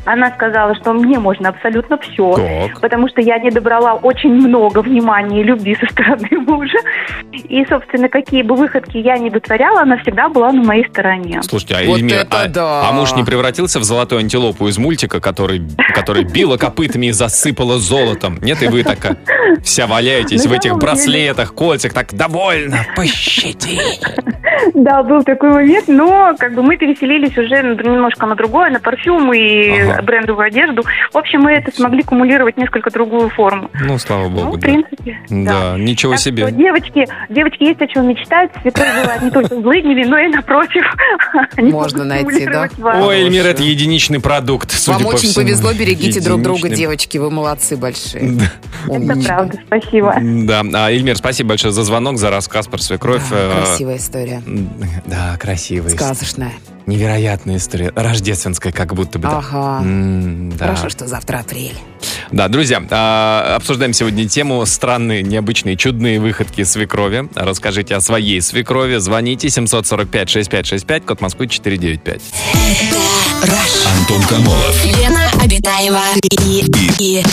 [0.07, 2.79] она сказала, что мне можно абсолютно все, Так.
[2.81, 6.77] потому что я не добрала очень много внимания и любви со стороны мужа.
[7.33, 11.41] И, собственно, какие бы выходки я ни вытворяла, она всегда была на моей стороне.
[11.43, 12.89] Слушайте, а, Вот Эльмира, это а- да.
[12.89, 15.61] а муж не превратился в золотую антилопу из мультика, который,
[15.93, 18.37] который била копытами и засыпала золотом?
[18.41, 19.17] Нет, и вы такая
[19.63, 23.79] вся валяетесь в этих браслетах, кольцах, так довольно, пощади.
[24.73, 29.33] Да, был такой момент, но как бы мы переселились уже немножко на другое, на парфюм
[29.33, 29.96] и.
[30.01, 30.83] Брендовую одежду.
[31.11, 33.69] В общем, мы это смогли кумулировать несколько другую форму.
[33.81, 34.67] Ну, слава Ну, богу, в да.
[34.67, 36.51] принципе, Да, ничего Так что, себе.
[36.51, 38.51] девочки, девочки, есть о чем мечтать.
[38.61, 40.83] Свекровь бывает не только злыднями, но и напротив.
[41.57, 42.69] они Можно найти, да?
[42.77, 43.03] вас.
[43.05, 45.45] Ой, Эльмир, это единичный продукт, судя Вам по очень всему.
[45.45, 46.77] повезло, берегите друг друга, Единичный.
[46.77, 48.37] девочки, вы молодцы большие.
[48.85, 49.27] Это Умнички.
[49.27, 50.15] правда, спасибо.
[50.21, 53.23] Да, а, Эльмир, спасибо большое за звонок, за рассказ про свекровь.
[53.31, 54.41] Э, Красивая история.
[55.05, 55.89] Да, красивая.
[55.89, 56.13] история.
[56.13, 56.51] Сказочная.
[56.87, 57.91] Невероятная история.
[57.95, 59.27] Рождественская, как будто бы.
[59.27, 59.37] да.
[59.39, 59.79] Ага.
[59.83, 60.65] М, да.
[60.67, 61.75] Хорошо, что завтра апрель.
[62.31, 67.27] Да, друзья, а, обсуждаем сегодня тему странные, необычные, чудные выходки свекрови.
[67.35, 68.97] Расскажите о своей свекрови.
[68.97, 72.21] Звоните 745-6565, код Москвы 495.
[73.99, 74.85] Антон Камолов.
[74.85, 76.01] Лена Обитаева
[76.45, 76.65] и,
[76.99, 77.23] и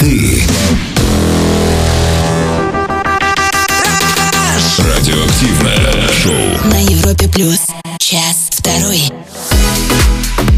[4.78, 6.68] Радиоактивное шоу.
[6.70, 7.60] на Европе плюс.
[7.98, 9.02] Час второй.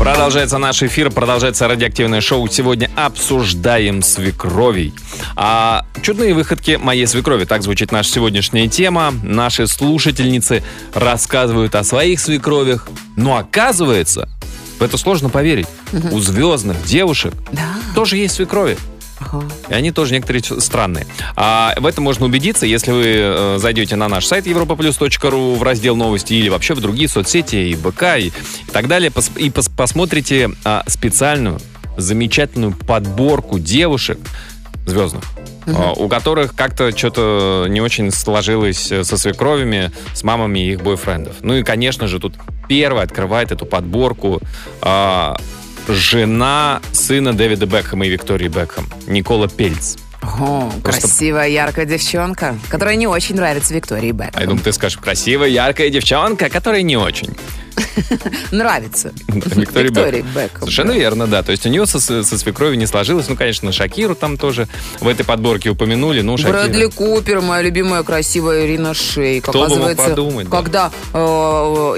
[0.07, 2.47] Продолжается наш эфир, продолжается радиоактивное шоу.
[2.47, 4.95] Сегодня обсуждаем свекровей.
[5.35, 7.45] А чудные выходки моей свекрови.
[7.45, 9.13] Так звучит наша сегодняшняя тема.
[9.25, 10.63] Наши слушательницы
[10.95, 12.87] рассказывают о своих свекровях.
[13.17, 14.29] Но оказывается,
[14.79, 15.67] в это сложно поверить.
[16.13, 17.35] У звездных девушек
[17.97, 18.79] тоже есть свекрови.
[19.69, 21.07] И они тоже некоторые странные.
[21.37, 25.97] А в этом можно убедиться, если вы э, зайдете на наш сайт europaplus.ru в раздел
[25.97, 30.51] новости или вообще в другие соцсети, и БК, и, и так далее, и пос- посмотрите
[30.65, 31.61] а, специальную,
[31.97, 34.19] замечательную подборку девушек
[34.87, 35.25] звездных,
[35.67, 41.37] а, у которых как-то что-то не очень сложилось э, со свекровями, с мамами их бойфрендов.
[41.41, 42.35] Ну и, конечно же, тут
[42.69, 44.41] первая открывает эту подборку
[44.81, 45.37] а,
[45.89, 49.97] жена сына Дэвида Бекхэма и Виктории Бекхэм, Никола Пельц.
[50.39, 54.31] О, Просто- красивая, яркая девчонка, которая не очень нравится Виктории Бек.
[54.35, 57.31] А я думаю, ты скажешь, красивая, яркая девчонка, которая не очень.
[58.53, 59.13] Нравится.
[59.29, 60.23] Виктории.
[60.23, 60.61] Бекхэм.
[60.61, 61.43] Совершенно верно, да.
[61.43, 63.29] То есть у нее со, со свекровью не сложилось.
[63.29, 64.67] Ну, конечно, Шакиру там тоже
[65.01, 66.23] в этой подборке упомянули.
[66.23, 66.53] Ну, Шакира.
[66.63, 69.45] Брэдли Купер, моя любимая красивая Ирина Шейк.
[69.45, 70.57] Кто бы мог Оказывается, подумать, да.
[70.57, 71.19] когда э,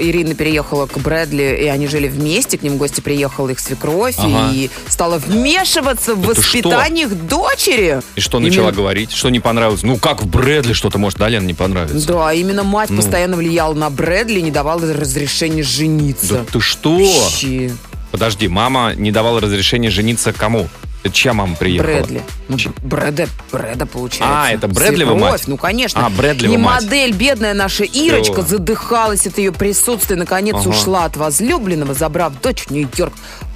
[0.01, 4.15] Ирина переехала к Брэдли, и они жили вместе, к ним в гости приехала их свекровь,
[4.17, 4.49] Ага.
[4.53, 8.01] и стала вмешиваться в воспитание их дочери.
[8.19, 9.11] И что начала Именно- говорить?
[9.13, 9.81] Что не понравилось?
[9.81, 12.05] Ну, как в Брэдли что-то может, да, Лен, не понравится?
[12.05, 12.97] Да, именно мать Ну.
[12.97, 16.33] постоянно влияла на Брэдли и не давала разрешения жениться.
[16.39, 16.97] Да ты что?
[16.97, 17.71] Вообще.
[18.11, 20.67] Подожди, мама не давала разрешения жениться кому?
[21.01, 21.87] Это чья мама приехала?
[21.93, 22.21] Брэдли.
[22.49, 24.25] Ну, Брэда, Брэда получается.
[24.27, 25.47] А, это Брэдлева Свекровь, мать?
[25.47, 26.05] Ну, конечно.
[26.05, 26.83] А, Брэдлева И мать.
[26.83, 28.57] модель, бедная наша Ирочка, Всё.
[28.57, 30.17] задыхалась от ее присутствия.
[30.17, 30.67] Наконец Ага.
[30.67, 33.13] ушла от возлюбленного, забрав дочь в Нью-Йорк.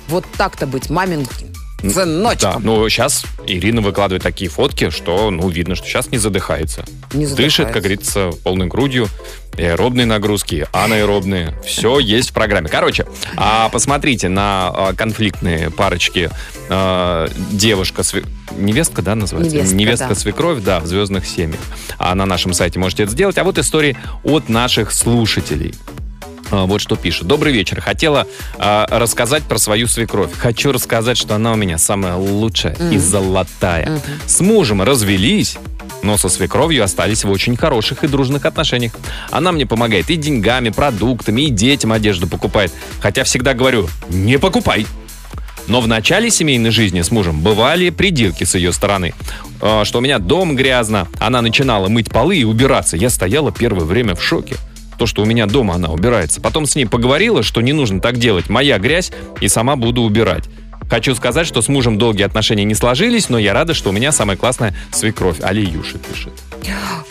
[0.08, 0.90] Вот так-то быть
[1.84, 2.38] маменькин.
[2.40, 6.86] Да, ну сейчас Ирина выкладывает такие фотки, что, ну, видно, что сейчас не задыхается.
[7.14, 7.64] Не Дышит, задыхается.
[7.66, 9.08] как говорится, полной грудью.
[9.56, 11.54] Аэробные нагрузки, анаэробные.
[11.64, 12.70] Все есть в программе.
[12.70, 13.06] Короче,
[13.38, 16.32] а посмотрите на а, конфликтные парочки.
[16.70, 18.26] а, девушка, све-
[18.58, 19.76] невестка, да, называется?
[19.76, 20.16] Невестка, да.
[20.16, 21.60] свекровь, да, в звездных семьях.
[22.00, 23.38] А на нашем сайте можете это сделать.
[23.38, 25.76] А вот истории от наших слушателей.
[26.52, 27.28] А, Вот что пишет.
[27.28, 27.82] Добрый вечер.
[27.82, 28.28] Хотела
[28.58, 30.32] а, рассказать про свою свекровь.
[30.38, 34.00] Хочу рассказать, что она у меня самая лучшая и золотая.
[34.26, 35.58] С мужем развелись,
[36.02, 38.94] но со свекровью остались в очень хороших и дружных отношениях.
[39.32, 42.72] Она мне помогает и деньгами, продуктами, и детям одежду покупает.
[43.00, 44.86] Хотя всегда говорю, не покупай.
[45.68, 49.14] Но в начале семейной жизни с мужем бывали придирки с ее стороны.
[49.62, 51.08] А, Что у меня дом грязно.
[51.20, 52.98] Она начинала мыть полы и убираться.
[52.98, 54.58] Я стояла первое время в шоке.
[54.98, 56.42] То, что у меня дома она убирается.
[56.42, 58.50] Потом с ней поговорила, что не нужно так делать.
[58.50, 60.46] Моя грязь, и сама буду убирать.
[60.90, 64.12] Хочу сказать, что с мужем долгие отношения не сложились, но я рада, что у меня
[64.12, 65.42] самая классная свекровь.
[65.42, 66.34] Алиюша пишет.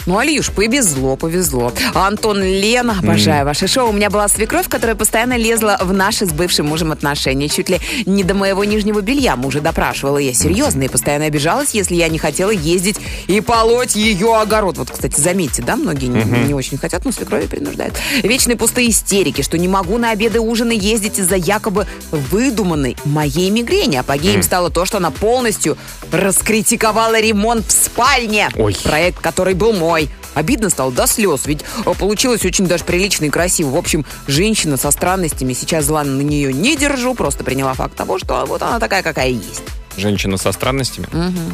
[0.06, 1.72] Ну, Алиюш, повезло, повезло.
[1.94, 3.90] А Антон, Лена, обожаю ваше шоу.
[3.90, 7.48] У меня была свекровь, которая постоянно лезла в наши с бывшим мужем отношения.
[7.48, 11.94] Чуть ли не до моего нижнего белья мужа допрашивала я серьезно и постоянно обижалась, если
[11.94, 14.78] я не хотела ездить и полоть ее огород.
[14.78, 17.94] Вот, кстати, заметьте, да, многие не, не очень хотят, но свекрови принуждают.
[18.22, 23.96] Вечные пустые истерики, что не могу на обеды ужины ездить из-за якобы выдуманной моей мигрени.
[23.96, 25.76] Апогеем стало то, что она полностью
[26.10, 28.48] раскритиковала ремонт в спальне.
[28.56, 28.76] Ой.
[28.82, 30.08] Проект, который был мой.
[30.34, 33.70] Обидно стало до слез, ведь э, получилось очень даже прилично и красиво.
[33.70, 38.18] В общем, женщина со странностями, сейчас зла на нее не держу, просто приняла факт того,
[38.18, 39.62] что вот она такая, какая есть.
[39.96, 41.06] Женщина со странностями.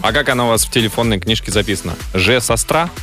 [0.02, 1.94] А как она у вас в телефонной книжке записана?
[2.14, 2.90] Ж сестра?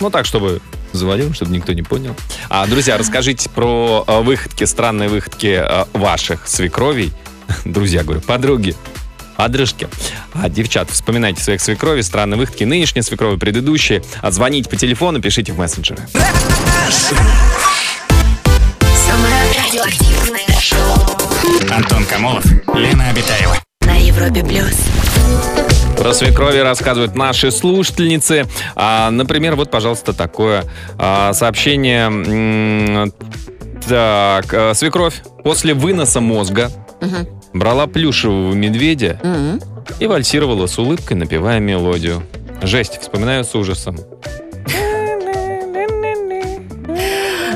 [0.00, 2.16] Ну так, чтобы завалил, чтобы никто не понял.
[2.48, 7.12] А, друзья, расскажите про э, выходки, странные выходки э, ваших свекровей.
[7.64, 8.74] Друзья, говорю, подруги,
[9.36, 9.88] подружки.
[10.34, 14.02] А, девчат, вспоминайте своих свекровей, странные выходки, нынешние свекрови, предыдущие.
[14.20, 16.02] А звоните по телефону, пишите в мессенджеры.
[21.70, 23.56] Антон Камолов, Лена Обитаева.
[23.82, 24.72] на Европе плюс.
[25.98, 28.46] Про свекрови рассказывают наши слушательницы.
[28.74, 30.64] А, например, вот, пожалуйста, такое
[30.98, 32.06] а, сообщение.
[32.06, 33.12] М,
[33.88, 36.70] Так, а, свекровь после выноса мозга
[37.52, 39.20] брала плюшевого медведя
[40.00, 42.22] и вальсировала с улыбкой, напевая мелодию.
[42.62, 43.98] Жесть, вспоминаю с ужасом.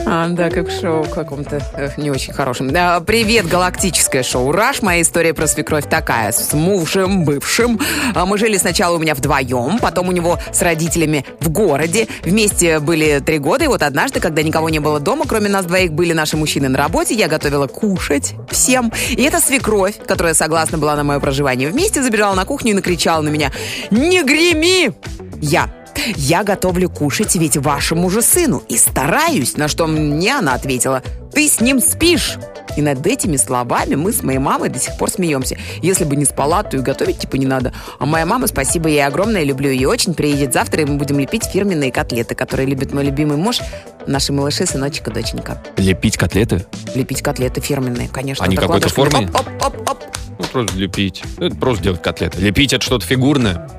[0.09, 2.71] А, да, как шоу каком-то э, не очень хорошем.
[2.71, 4.81] Да, привет, галактическое шоу «Раш».
[4.81, 6.31] Моя история про свекровь такая.
[6.31, 7.81] С мужем бывшим.
[8.15, 12.07] А, Мы жили сначала у меня вдвоем, потом у него с родителями в городе.
[12.23, 15.93] Вместе были три года, и вот однажды, когда никого не было дома, кроме нас двоих,
[15.93, 18.93] были наши мужчины на работе, я готовила кушать всем.
[19.11, 23.23] И эта свекровь, которая согласна была на мое проживание вместе, забежала на кухню и накричала
[23.23, 23.51] на меня
[23.91, 24.95] «Не греми!»
[25.41, 25.69] Я
[26.17, 31.49] я готовлю кушать ведь вашему же сыну и стараюсь, на что мне она ответила, ты
[31.49, 32.39] с ним спишь.
[32.77, 35.57] И над этими словами мы с моей мамой до сих пор смеемся.
[35.81, 37.73] Если бы не спала, то и готовить типа не надо.
[37.99, 41.45] А моя мама, спасибо ей огромное, люблю ее очень, приедет завтра, и мы будем лепить
[41.45, 43.61] фирменные котлеты, которые любит мой любимый муж,
[44.07, 45.63] наши малыши, сыночек и доченька.
[45.79, 46.67] Лепить котлеты?
[46.95, 48.45] Лепить котлеты фирменные, конечно.
[48.45, 49.29] Они какой-то формы?
[49.35, 50.05] Оп, оп, оп, оп.
[50.39, 51.23] Ну, просто лепить.
[51.39, 52.39] Это просто делать котлеты.
[52.41, 53.71] Лепить это что-то фигурное.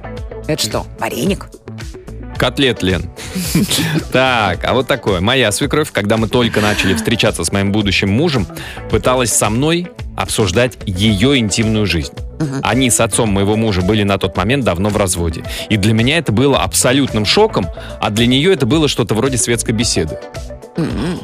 [0.48, 1.48] Это что, вареник?
[2.38, 3.10] Котлет, Лен.
[4.12, 5.20] Так, а вот такое.
[5.22, 8.48] Моя свекровь, когда мы только начали встречаться с моим будущим мужем,
[8.90, 12.14] пыталась со мной обсуждать ее интимную жизнь.
[12.64, 15.44] Они с отцом моего мужа были на тот момент давно в разводе.
[15.70, 17.68] И для меня это было абсолютным шоком,
[18.00, 20.20] а для нее это было что-то вроде светской беседы.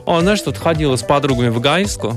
[0.06, 2.16] О, знаешь, тут ходила с подругами в эгоистку.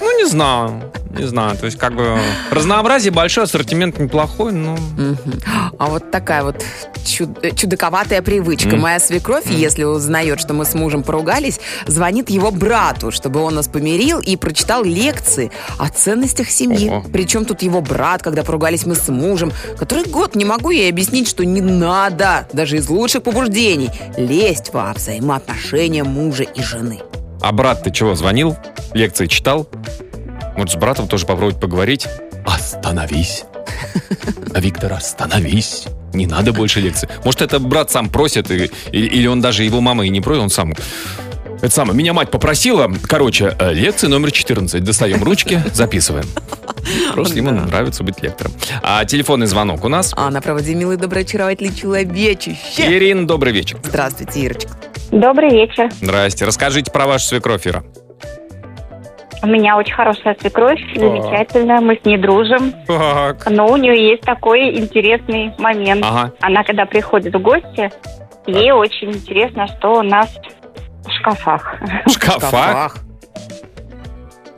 [0.00, 0.92] Ну, не знаю.
[1.18, 1.56] Не знаю.
[1.56, 2.18] То есть, как бы,
[2.50, 4.76] разнообразие большое, ассортимент неплохой, но...
[5.78, 6.64] А вот такая вот
[7.04, 8.76] чуд- э, чудаковатая привычка.
[8.76, 13.68] Моя свекровь, если узнает, что мы с мужем поругались, звонит его брату, чтобы он нас
[13.68, 16.88] помирил и прочитал лекции о ценностях семьи.
[16.88, 17.04] Ого.
[17.12, 21.28] Причем тут его брат, когда поругались мы с мужем, который год не могу ей объяснить,
[21.28, 27.00] что не надо, даже из лучших побуждений, лезть во взаимоотношения мужа и жены.
[27.42, 28.56] А брат ты чего, звонил?
[28.94, 29.68] Лекции читал?
[30.56, 32.06] Может, с братом тоже попробовать поговорить?
[32.44, 33.44] Остановись.
[34.54, 35.86] Виктор, остановись.
[36.12, 37.08] Не надо больше лекций.
[37.24, 40.50] Может, это брат сам просит, и- или он даже его мама и не просит, он
[40.50, 40.72] сам...
[41.62, 44.84] Это самое, меня мать попросила, короче, э, лекция номер 14.
[44.84, 46.26] Достаем ручки, записываем.
[47.14, 48.52] Просто ему нравится быть лектором.
[48.82, 50.12] А телефонный звонок у нас.
[50.16, 52.58] А на проводе милый, добрый, очаровательный человечище.
[52.86, 53.78] Ирина, добрый вечер.
[53.82, 54.70] Здравствуйте, Ирочка.
[55.10, 55.90] Добрый вечер.
[56.00, 56.44] Здрасте.
[56.44, 57.84] Расскажите про вашу свекровь, Ира.
[59.46, 62.72] У меня очень хорошая свекровь, замечательная, мы с ней дружим.
[62.88, 63.48] Так.
[63.48, 66.04] Но у нее есть такой интересный момент.
[66.04, 66.32] Ага.
[66.40, 67.92] Она, когда приходит в гости,
[68.48, 70.36] ей очень интересно, что у нас
[71.04, 71.76] в шкафах.
[72.06, 72.96] В шкафах?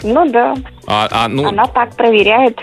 [0.03, 0.55] Ну да,
[0.87, 2.59] А, а, ну, она так проверяет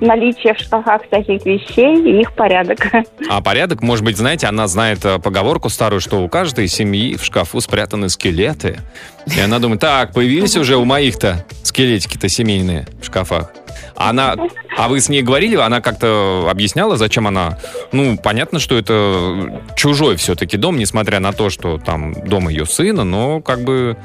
[0.00, 2.78] наличие в шкафах всяких вещей и их порядок.
[3.28, 7.24] А порядок, может быть, знаете, она знает э, поговорку старую, что у каждой семьи в
[7.24, 8.80] шкафу спрятаны скелеты.
[9.26, 13.52] И она думает, так, появились уже у моих-то скелетики-то семейные в шкафах.
[13.94, 14.34] Она,
[14.76, 17.58] а вы с ней говорили, она как-то объясняла, зачем она...
[17.92, 23.04] Ну, понятно, что это чужой все-таки дом, несмотря на то, что там дом ее сына,
[23.04, 23.96] но как бы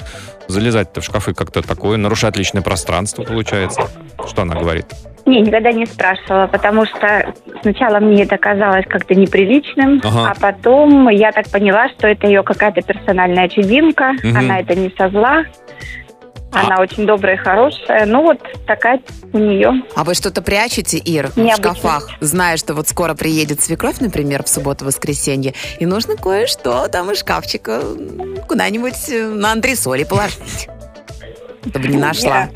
[0.47, 3.89] залезать-то в шкафы как-то такое, нарушать личное пространство получается.
[4.27, 4.85] Что она говорит?
[5.25, 7.33] Не, никогда не спрашивала, потому что
[7.63, 10.31] сначала мне это казалось как-то неприличным, Ага.
[10.31, 14.37] а потом я так поняла, что это ее какая-то персональная чудинка, Мгм.
[14.37, 15.43] она это не со зла,
[16.51, 19.01] она очень добрая и хорошая, ну вот такая
[19.33, 19.73] у нее.
[19.95, 21.73] А вы что-то прячете, Ир, в Необычно.
[21.75, 27.19] шкафах, зная, что вот скоро приедет свекровь, например, в субботу-воскресенье, и нужно кое-что там из
[27.19, 27.81] шкафчика
[28.47, 30.69] куда-нибудь э, на антресоли положить.
[31.69, 32.49] Чтобы не нашла.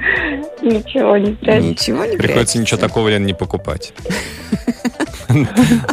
[0.61, 1.65] Ничего не прячу.
[1.65, 3.93] Ничего не Приходится ничего такого, Лен, не покупать.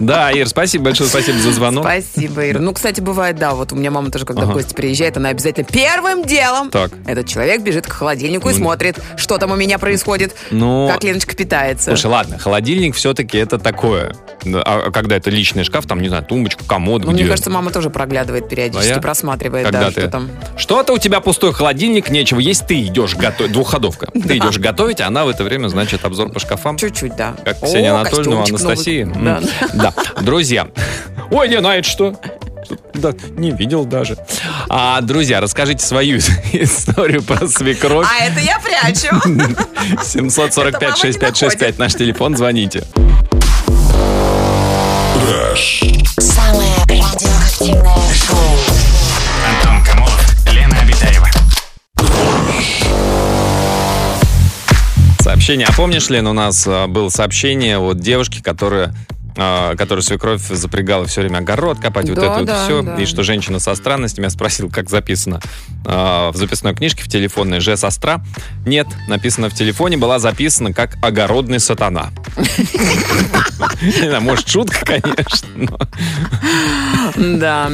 [0.01, 1.85] Да, Ир, спасибо большое, спасибо за звонок.
[1.85, 2.59] Спасибо, Ира.
[2.59, 4.53] Ну, кстати, бывает, да, вот у меня мама тоже, когда Ага.
[4.53, 6.91] в гости приезжает, она обязательно первым делом Так.
[7.07, 11.05] этот человек бежит к холодильнику и Ну, смотрит, что там у меня происходит, Ну, как
[11.05, 11.91] Леночка питается.
[11.91, 14.15] слушай, ладно, холодильник все-таки это такое.
[14.43, 17.23] Да, А когда это личный шкаф, там, не знаю, тумбочка, комод, ну, где...
[17.25, 19.03] мне кажется, мама тоже проглядывает периодически, Твоя?
[19.03, 20.31] просматривает, Когда да, ты- что там.
[20.57, 24.07] Что-то у тебя пустой холодильник, нечего есть, ты идешь готовить, двухходовка.
[24.13, 26.77] Ты идешь готовить, а она в это время, значит, обзор по шкафам.
[26.77, 27.35] Чуть-чуть, да.
[27.45, 28.49] Как О, Ксения Анатольевна новый.
[28.49, 29.05] Анастасии.
[29.23, 29.41] Да.
[29.75, 29.93] Да.
[30.21, 30.69] Друзья.
[31.31, 32.15] Ой, а это что?
[32.95, 34.17] Да, не видел даже.
[34.69, 36.19] А, друзья, расскажите свою
[36.53, 38.07] историю про свекровь.
[38.11, 39.15] А это я прячу.
[40.03, 42.83] 745-6565 наш телефон, звоните.
[46.19, 46.71] Самое
[55.47, 55.69] Сообщение.
[55.71, 58.93] А помнишь, Лен, у нас а, было сообщение от девушки, которая
[59.37, 62.97] а, которую свекровь запрягала все время огород копать, вот Да, это вот да, все, да.
[62.97, 65.41] и что женщина со странностями, я спросил, как записано.
[65.85, 68.21] а, в записной книжке в телефонной Ж сестра.
[68.65, 72.11] Нет, написано в телефоне, была записана как огородный сатана.
[73.83, 75.49] Не знаю, Может, шутка, конечно.
[75.57, 75.79] но-
[77.17, 77.71] Да,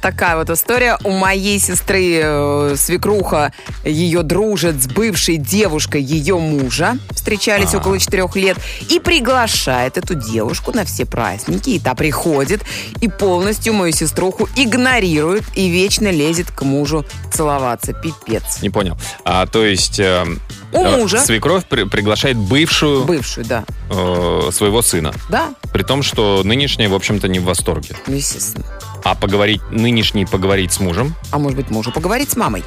[0.00, 0.98] такая вот история.
[1.04, 3.52] У моей сестры э, свекруха
[3.84, 6.96] ее дружит с бывшей девушкой ее мужа.
[7.10, 8.56] Встречались около четырех лет.
[8.88, 11.70] И приглашает эту девушку на все праздники.
[11.70, 12.62] И та приходит
[13.00, 17.92] и полностью мою сеструху игнорирует и вечно лезет к мужу целоваться.
[17.92, 18.60] Пипец.
[18.62, 18.96] Не понял.
[19.24, 19.98] А, то есть...
[19.98, 20.24] э,
[20.72, 21.18] У э, мужа.
[21.20, 23.64] Свекровь при- приглашает бывшую Бывшую, да.
[23.90, 25.12] э, своего сына.
[25.28, 27.96] Да, При том, что нынешняя, в общем-то, не в восторге.
[28.06, 28.64] ну, естественно.
[29.04, 32.62] А поговорить, нынешний поговорить с мужем, А может быть, мужу поговорить с мамой?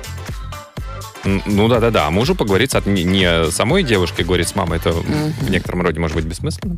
[1.26, 5.50] Ну да-да-да, а мужу поговорить с, не, не самой девушкой говорить с мамой, это в
[5.50, 6.78] некотором роде может быть бессмысленно.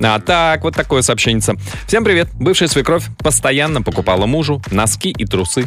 [0.00, 1.42] А так, вот такое сообщение.
[1.86, 2.28] Всем привет.
[2.34, 5.66] Бывшая свекровь постоянно покупала мужу носки и трусы.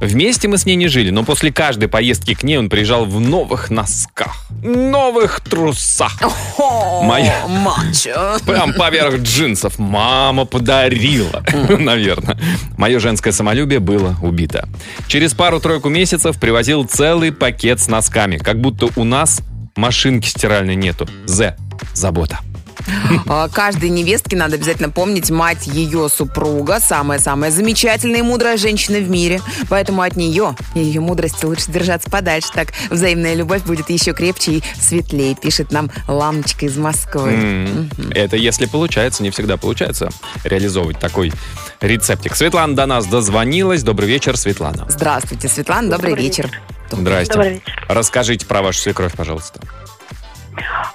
[0.00, 3.18] Вместе мы с ней не жили, но после каждой поездки к ней он приезжал в
[3.20, 6.18] новых носках, новых трусах.
[6.58, 8.38] О, Моя- мачо.
[8.46, 9.78] Прям поверх джинсов.
[9.78, 11.42] Мама подарила,
[11.78, 12.38] наверное.
[12.76, 14.68] Мое женское самолюбие было убито.
[15.08, 18.36] Через пару-тройку месяцев привозил целый пакет с носками.
[18.36, 19.40] Как будто у нас
[19.76, 21.08] машинки стиральной нету.
[21.26, 21.56] З.
[21.94, 22.40] Забота.
[23.28, 29.08] А, Каждой невестке надо обязательно помнить мать ее супруга, самая-самая замечательная и мудрая женщина в
[29.10, 29.40] мире.
[29.68, 32.48] Поэтому от нее и ее мудрости лучше держаться подальше.
[32.54, 37.30] Так взаимная любовь будет еще крепче и светлее, пишет нам Ламочка из Москвы.
[37.32, 37.90] М.
[38.12, 40.10] Это если получается, не всегда получается
[40.44, 41.32] реализовывать такой
[41.80, 42.36] рецептик.
[42.36, 43.82] Светлана до нас дозвонилась.
[43.82, 44.86] Добрый вечер, Светлана.
[44.88, 46.50] Здравствуйте, Светлана, добрый, Добрый вечер.
[46.90, 47.32] Здрасте.
[47.32, 47.74] Добрый вечер.
[47.88, 49.60] Расскажите про вашу свекровь, пожалуйста.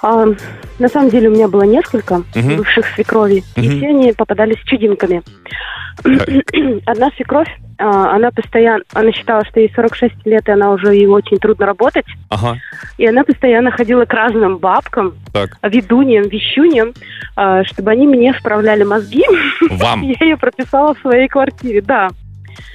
[0.02, 0.26] А,
[0.78, 2.56] на самом деле у меня было несколько Мгм.
[2.56, 3.76] бывших свекровей, и Мгм.
[3.76, 5.22] все они попадались чудинками.
[6.86, 7.48] Одна свекровь,
[7.78, 11.66] а, она постоянно, она считала, что ей 46 лет, и она уже ей очень трудно
[11.66, 12.58] работать, Ага,
[12.98, 15.58] и она постоянно ходила к разным бабкам, так.
[15.62, 16.92] ведуньям, вещуньям,
[17.36, 19.24] а, чтобы они мне вправляли мозги.
[19.70, 22.08] Вам Я ее прописала в своей квартире, да.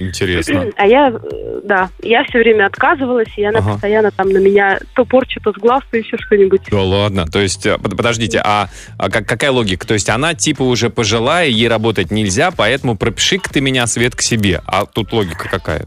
[0.00, 0.66] Интересно.
[0.76, 3.72] А я, э, да, я все время отказывалась, и она Ага.
[3.72, 6.62] постоянно там на меня то порчу, то с глаз, то еще что-нибудь.
[6.70, 7.26] Да ладно.
[7.26, 9.86] То есть, э, под- подождите, а, а как- какая логика?
[9.86, 14.22] То есть она типа уже пожилая, ей работать нельзя, поэтому пропиши-ка ты меня, Свет, к
[14.22, 14.60] себе.
[14.66, 15.86] А тут логика какая?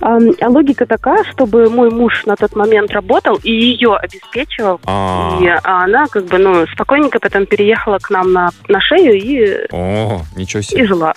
[0.00, 4.80] А, а логика такая, чтобы мой муж на тот момент работал и ее обеспечивал.
[4.86, 9.66] А, И она как бы, ну, спокойненько потом переехала к нам на, на шею и,
[9.70, 10.86] О, ничего и себе.
[10.86, 11.14] жила.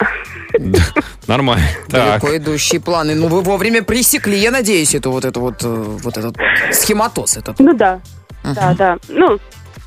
[0.60, 0.80] Да,
[1.28, 1.66] Нормально.
[1.90, 3.16] Далеко идущие планы.
[3.16, 6.36] Ну, вы вовремя пресекли, я надеюсь, эту вот эту вот, э, вот этот
[6.72, 7.60] схематоз этот.
[7.60, 8.02] Ну да,
[8.44, 8.98] да, да.
[9.08, 9.40] Ну,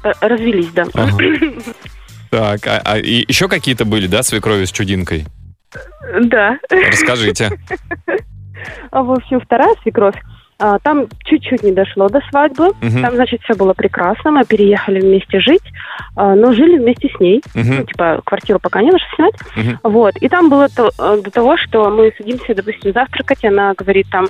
[0.04, 0.86] э, развелись, да.
[2.30, 5.24] Так, а, а и еще какие-то были, да, свекрови с чудинкой?
[6.24, 6.58] Да.
[6.68, 7.58] Расскажите.
[8.90, 10.20] А, в общем, вторая свекровь,
[10.82, 12.70] там чуть-чуть не дошло до свадьбы.
[12.80, 14.30] Мгм, Там, значит, все было прекрасно.
[14.32, 15.62] Мы переехали вместе жить,
[16.16, 17.40] а, но жили вместе с ней.
[17.54, 19.34] Ну, мгм, типа, квартиру пока не на что снять.
[19.56, 19.78] мгм.
[19.84, 20.16] Вот.
[20.16, 24.06] И там было то- э, до того, что мы садимся, допустим, завтракать, и она говорит
[24.10, 24.26] там,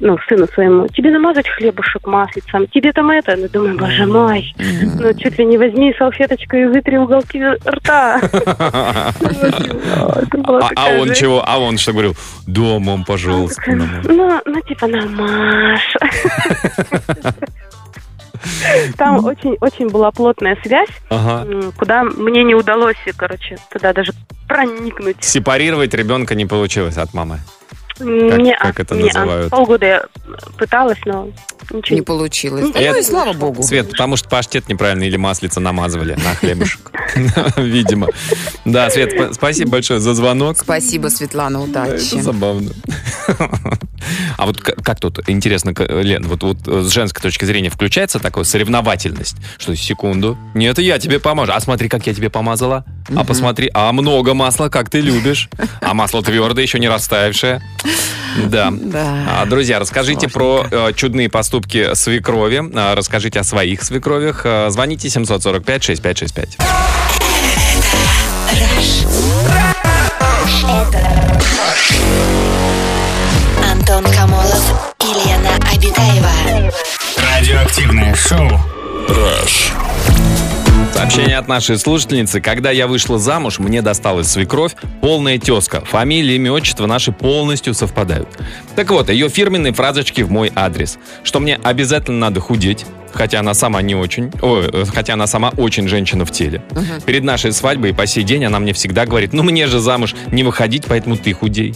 [0.00, 3.34] ну, сыну своему, тебе намазать хлебушек маслицем, тебе там это.
[3.36, 4.54] Ну, думаю, боже мой,
[5.00, 8.20] ну, чуть ли не возьми салфеточку и вытри уголки рта.
[10.44, 11.42] А, а он чего?
[11.46, 12.14] А он что говорил?
[12.46, 13.56] Да, мам, пожалуйста.
[13.60, 14.04] Такая, намажь».
[14.08, 14.86] Ну, ну, типа,
[15.62, 15.96] намажь.
[18.96, 21.46] Там очень-очень была плотная связь, Ага.
[21.78, 24.12] куда мне не удалось, короче, туда даже
[24.48, 25.16] проникнуть.
[25.20, 27.38] Сепарировать ребенка не получилось от мамы.
[28.00, 29.50] Не, как это не, называют?
[29.50, 30.04] Полгода я
[30.58, 31.28] пыталась, но
[31.70, 31.96] ничего.
[31.96, 32.62] Не получилось.
[32.64, 33.62] Ну, Ну и это- слава богу.
[33.62, 36.90] Свет, потому что паштет неправильно или маслица намазывали на хлебушек.
[37.56, 38.08] Видимо.
[38.64, 40.58] Да, Свет, сп- спасибо большое за звонок.
[40.58, 42.14] Спасибо, Светлана, удачи.
[42.14, 42.70] Это забавно.
[44.36, 48.42] А вот как тут, интересно, Лен, вот, вот э, с женской точки зрения включается такая
[48.42, 53.70] соревновательность, что секунду, нет, я тебе помажу, а смотри, как я тебе помазала, а посмотри,
[53.72, 55.48] а много масла, как ты любишь,
[55.80, 57.62] а масло твердое, еще не растаявшее.
[58.46, 58.70] Да.
[58.72, 59.42] Да.
[59.42, 62.62] А, Друзья, расскажите про э, чудные поступки свекрови.
[62.74, 64.42] А, Расскажите о своих свекровях.
[64.44, 66.58] А, Звоните 745-6565.
[73.70, 76.72] Антон Камолов и Лена Обитаева.
[77.16, 78.48] Радиоактивное шоу.
[81.12, 82.40] Сообщение от нашей слушательницы.
[82.40, 85.82] Когда я вышла замуж, мне досталась свекровь, полная тезка.
[85.82, 88.30] Фамилия, имя, отчество наши полностью совпадают.
[88.76, 90.98] Так вот, ее фирменные фразочки в мой адрес.
[91.22, 95.50] Что мне обязательно надо худеть, хотя она сама не очень, ой, э, хотя она сама
[95.58, 96.62] очень женщина в теле.
[97.04, 100.14] Перед нашей свадьбой и по сей день она мне всегда говорит, ну мне же замуж
[100.30, 101.74] не выходить, поэтому ты худей.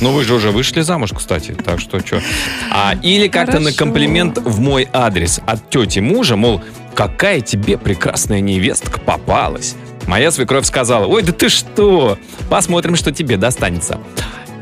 [0.00, 2.22] Ну, вы же уже вышли замуж, кстати, так что что.
[2.70, 6.62] А, или как-то на комплимент в мой адрес от тети мужа, мол,
[6.94, 9.76] какая тебе прекрасная невестка попалась.
[10.06, 12.18] Моя свекровь сказала, ой, да ты что,
[12.48, 14.00] посмотрим, что тебе достанется.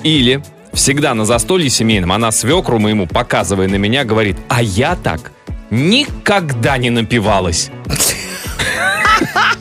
[0.02, 5.32] Или всегда на застолье семейном она свекру моему, показывая на меня, говорит, а я так
[5.70, 7.70] никогда не напивалась.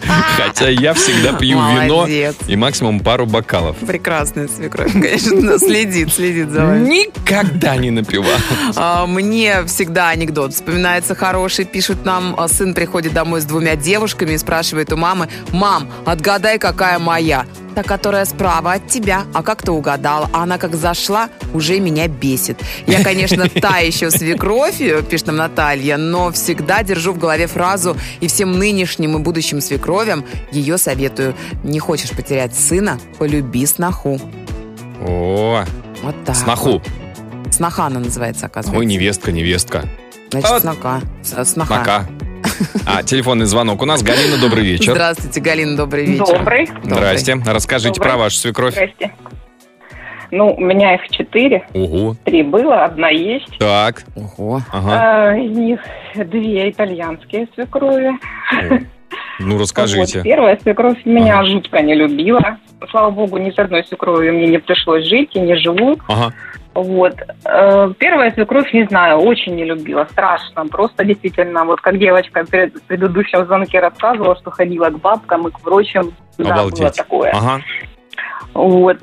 [0.37, 3.77] Хотя я всегда пью вино и максимум пару бокалов.
[3.77, 6.87] Прекрасная свекровь, конечно, следит, следит за вами.
[6.87, 8.41] Никогда не напивалась.
[8.75, 11.65] А, Мне всегда анекдот вспоминается хороший.
[11.65, 16.59] Пишут нам, а, сын приходит домой с двумя девушками и спрашивает у мамы, «Мам, отгадай,
[16.59, 17.45] какая моя?»
[17.77, 19.25] Та, которая справа от тебя.
[19.35, 20.27] А как ты угадала?
[20.33, 22.59] А она как зашла, уже меня бесит.
[22.87, 28.25] Я, конечно, та еще свекровь, пишет нам Наталья, но всегда держу в голове фразу и
[28.27, 31.35] всем нынешним и будущим свекровям ее советую.
[31.63, 34.19] Не хочешь потерять сына, полюби сноху.
[35.07, 35.63] О,
[36.01, 36.35] Вот так.
[36.35, 36.81] сноху.
[37.51, 38.79] Сноха она называется, оказывается.
[38.79, 39.85] Ой, невестка, невестка.
[40.31, 41.01] Значит, А- снока.
[41.21, 41.45] Сноха.
[41.45, 42.07] Снока.
[42.85, 44.01] А, телефонный звонок у нас.
[44.03, 44.93] Галина, добрый вечер.
[44.93, 46.37] Здравствуйте, Галина, добрый вечер.
[46.39, 46.69] Добрый.
[46.83, 47.37] Здрасте.
[47.45, 48.11] Расскажите Добрый.
[48.11, 48.73] про вашу свекровь.
[48.73, 49.11] Здрасте.
[50.31, 51.65] Ну, у меня их четыре.
[51.73, 52.17] Угу.
[52.25, 53.57] Три было, одна есть.
[53.59, 54.03] Так.
[54.15, 54.61] Ого.
[54.71, 55.29] Ага.
[55.31, 55.79] А, из них
[56.15, 58.11] две итальянские свекрови.
[59.39, 60.17] Ну, расскажите.
[60.19, 61.49] Вот, первая свекровь меня Ага.
[61.49, 62.57] жутко не любила.
[62.89, 65.97] Слава богу, ни с одной свекровью мне не пришлось жить и не живу.
[66.07, 66.33] Ага.
[66.77, 67.15] Вот.
[67.45, 70.67] Э, Первая свекровь, не знаю, очень не любила, страшно.
[70.67, 72.49] Просто действительно, вот как девочка в
[72.87, 76.11] предыдущем звонке рассказывала, что ходила к бабкам и к врачам.
[76.37, 76.95] Да, было Обалдеть.
[76.95, 77.31] такое.
[77.31, 77.61] Ага.
[78.53, 78.97] Вот.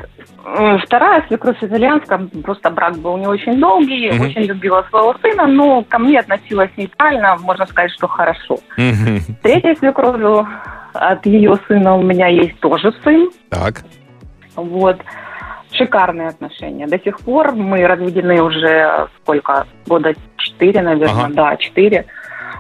[0.45, 4.21] Э, Вторая свекровь итальянская, просто брак был не очень долгий, Мгм.
[4.27, 8.59] очень любила своего сына, но ко мне относилась нейтрально, можно сказать, что хорошо.
[8.77, 9.19] Мгм.
[9.43, 10.47] Третья свекровь,
[10.93, 13.31] от ее сына у меня есть тоже сын.
[13.51, 13.83] Так.
[14.55, 15.01] Вот.
[15.77, 16.87] Шикарные отношения.
[16.87, 19.67] До сих пор мы разведены уже сколько?
[19.87, 21.25] Года четыре, наверное.
[21.25, 21.35] Ага.
[21.35, 22.07] Да, четыре.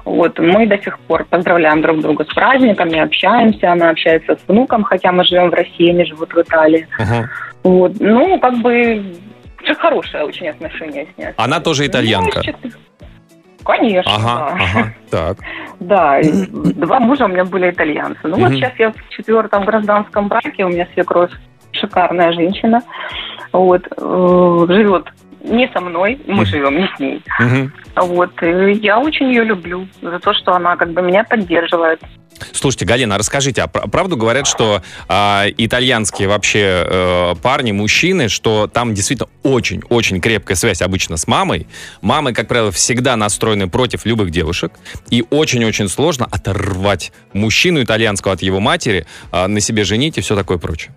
[0.04, 4.84] Вот, мы до сих пор поздравляем друг друга с праздниками, общаемся, она общается с внуком,
[4.84, 6.86] хотя мы живем в России, они живут в Италии.
[6.98, 7.30] Ага.
[7.62, 9.02] Вот, ну, как бы,
[9.78, 11.28] хорошее очень отношение с ней.
[11.38, 12.42] Она тоже итальянка.
[12.62, 12.70] Ну,
[13.64, 14.64] Конечно, Ага, да.
[14.64, 14.94] ага.
[15.10, 15.38] Так.
[15.80, 16.20] Да,
[16.52, 18.20] два мужа у меня были итальянцы.
[18.24, 21.30] Ну вот сейчас я в четвертом гражданском браке, у меня свекровь
[21.74, 22.82] шикарная женщина.
[23.52, 25.06] Вот, э, живет
[25.44, 27.22] не со мной, мы живем не с ней.
[27.96, 32.00] Вот, и я очень ее люблю за то, что она как бы меня поддерживает.
[32.52, 38.28] Слушайте, Галина, а расскажите, а пр- правду говорят, что а, итальянские вообще э, парни, мужчины,
[38.28, 41.68] что там действительно очень-очень крепкая связь обычно с мамой.
[42.02, 44.72] Мамы, как правило, всегда настроены против любых девушек.
[45.10, 50.34] И очень-очень сложно оторвать мужчину итальянского от его матери, а, на себе женить и все
[50.34, 50.92] такое прочее.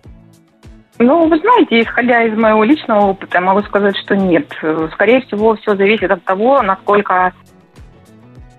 [0.98, 4.52] Ну, вы знаете, исходя из моего личного опыта, я могу сказать, что нет.
[4.92, 7.32] Скорее всего, все зависит от того, насколько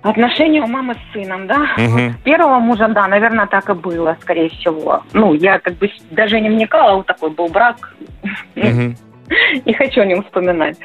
[0.02, 1.76] отношения у мамы с сыном, да?
[1.78, 2.16] Мгм.
[2.24, 5.04] Первого мужа, да, наверное, так и было, скорее всего.
[5.12, 7.94] Ну, я как бы даже не вникала, вот такой был брак.
[9.66, 10.78] Не хочу о нем вспоминать.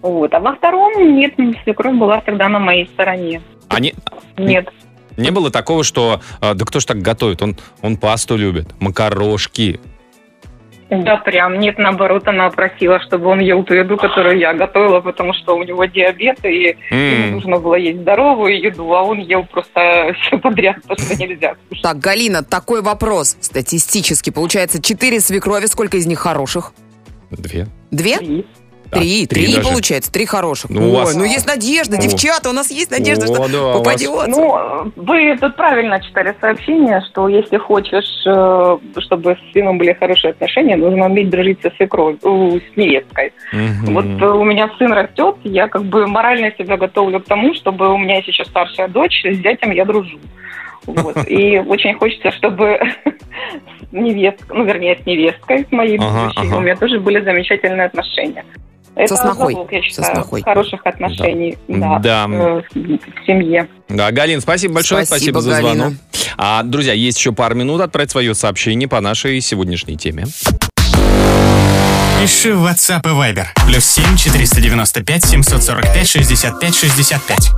[0.00, 0.32] Вот.
[0.32, 1.34] А во втором, нет,
[1.64, 3.42] свекровь была всегда на моей стороне.
[3.68, 3.94] А не,
[4.38, 4.70] Нет.
[5.18, 7.42] не было такого, что а, да кто ж так готовит?
[7.42, 9.80] Он, он пасту любит, макарошки.
[10.90, 15.32] Да, прям нет, наоборот, она просила, чтобы он ел ту еду, которую я готовила, потому
[15.34, 17.30] что у него диабет, и ему М.
[17.32, 21.54] нужно было есть здоровую еду, а он ел просто все подряд, то, что нельзя.
[21.82, 23.36] Так, Галина, такой вопрос.
[23.40, 26.72] Статистически, получается, четыре свекрови, сколько из них хороших?
[27.30, 27.68] Две.
[27.92, 28.16] Две?
[28.20, 28.59] И Да,
[28.90, 29.68] Три, три три, даже.
[29.68, 30.70] получается, три хороших.
[30.70, 32.00] Ну, у Ой, вас- ну есть надежда, О.
[32.00, 34.26] девчата, у нас есть надежда, О, что да, у вас- попадется.
[34.28, 40.32] Ну, вы тут правильно читали сообщение, что если хочешь, э, чтобы с сыном были хорошие
[40.32, 42.18] отношения, нужно уметь дружить со свекровью,
[42.60, 43.32] с невесткой.
[43.52, 43.94] Мгм.
[43.94, 47.92] Вот э, у меня сын растет, я как бы морально себя готовлю к тому, чтобы
[47.92, 50.18] у меня есть еще старшая дочь, с зятем я дружу.
[50.86, 51.16] Вот.
[51.28, 56.56] И очень хочется, чтобы с невесткой, ну, вернее, с невесткой, с моей Ага, будущей, ага.
[56.56, 58.44] у меня тоже были замечательные отношения.
[58.96, 59.54] Это снохой.
[59.54, 60.42] залог, я Со считаю, снохой.
[60.42, 61.98] хороших отношений да.
[62.00, 62.26] Да.
[62.30, 63.68] э, в семье.
[63.88, 65.84] Да, Галин, спасибо большое, Спасибо, спасибо, за Галина.
[65.90, 65.98] звонок.
[66.36, 70.26] А, друзья, есть еще пару минут отправить свое сообщение по нашей сегодняшней теме.
[72.20, 73.46] Пиши в WhatsApp и Viber.
[73.66, 77.50] Плюс 7 495 745 65 65.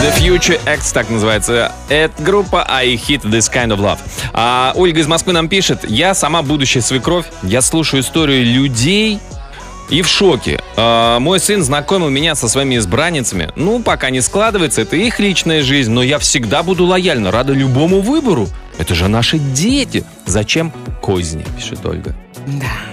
[0.00, 1.72] The Future X, так называется.
[1.90, 3.98] Это группа I Hit This Kind of Love.
[4.32, 9.18] А Ольга из Москвы нам пишет, я сама будущая свекровь, я слушаю историю людей
[9.90, 10.62] и в шоке.
[10.76, 13.50] А, мой сын знакомил меня со своими избранницами.
[13.56, 18.00] Ну, пока не складывается, это их личная жизнь, но я всегда буду лояльна, рада любому
[18.00, 18.48] выбору.
[18.78, 20.04] Это же наши дети.
[20.24, 20.72] Зачем
[21.02, 22.14] козни, пишет Ольга.
[22.46, 22.89] Да.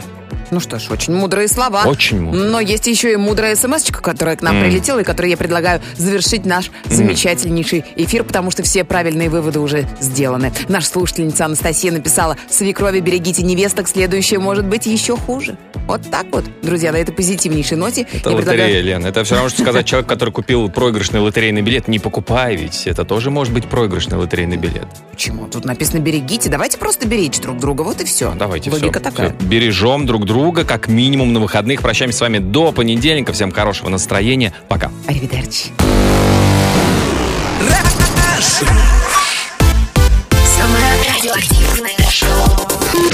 [0.51, 1.83] Ну что ж, очень мудрые слова.
[1.85, 2.49] Очень мудрые.
[2.49, 4.63] Но есть еще и мудрая смс которая к нам М.
[4.63, 9.87] прилетела, и которой я предлагаю завершить наш замечательнейший эфир, потому что все правильные выводы уже
[9.99, 10.51] сделаны.
[10.67, 15.57] Наша слушательница Анастасия написала, свекрови берегите невесток, следующее может быть еще хуже.
[15.87, 19.05] Вот так вот, друзья, на этой позитивнейшей ноте Это я предлагаю- лотерея, Лен.
[19.05, 22.87] Это все равно, что сказать человек, который купил проигрышный лотерейный билет, не покупай ведь.
[22.87, 24.87] Это тоже может быть проигрышный лотерейный билет.
[25.11, 25.47] Почему?
[25.47, 28.33] Тут написано берегите, давайте просто беречь друг друга, вот и все.
[28.35, 29.09] Давайте Логика все.
[29.09, 29.29] такая.
[29.41, 31.81] Бережем друг друга, как минимум на выходных.
[31.81, 33.33] Прощаемся с вами до понедельника.
[33.33, 34.53] Всем хорошего настроения.
[34.67, 34.91] Пока.
[35.07, 35.71] Аривидерчи.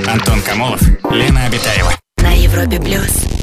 [0.06, 1.92] Антон Камолов, Лена Обитаева.
[2.18, 3.43] на Европе плюс.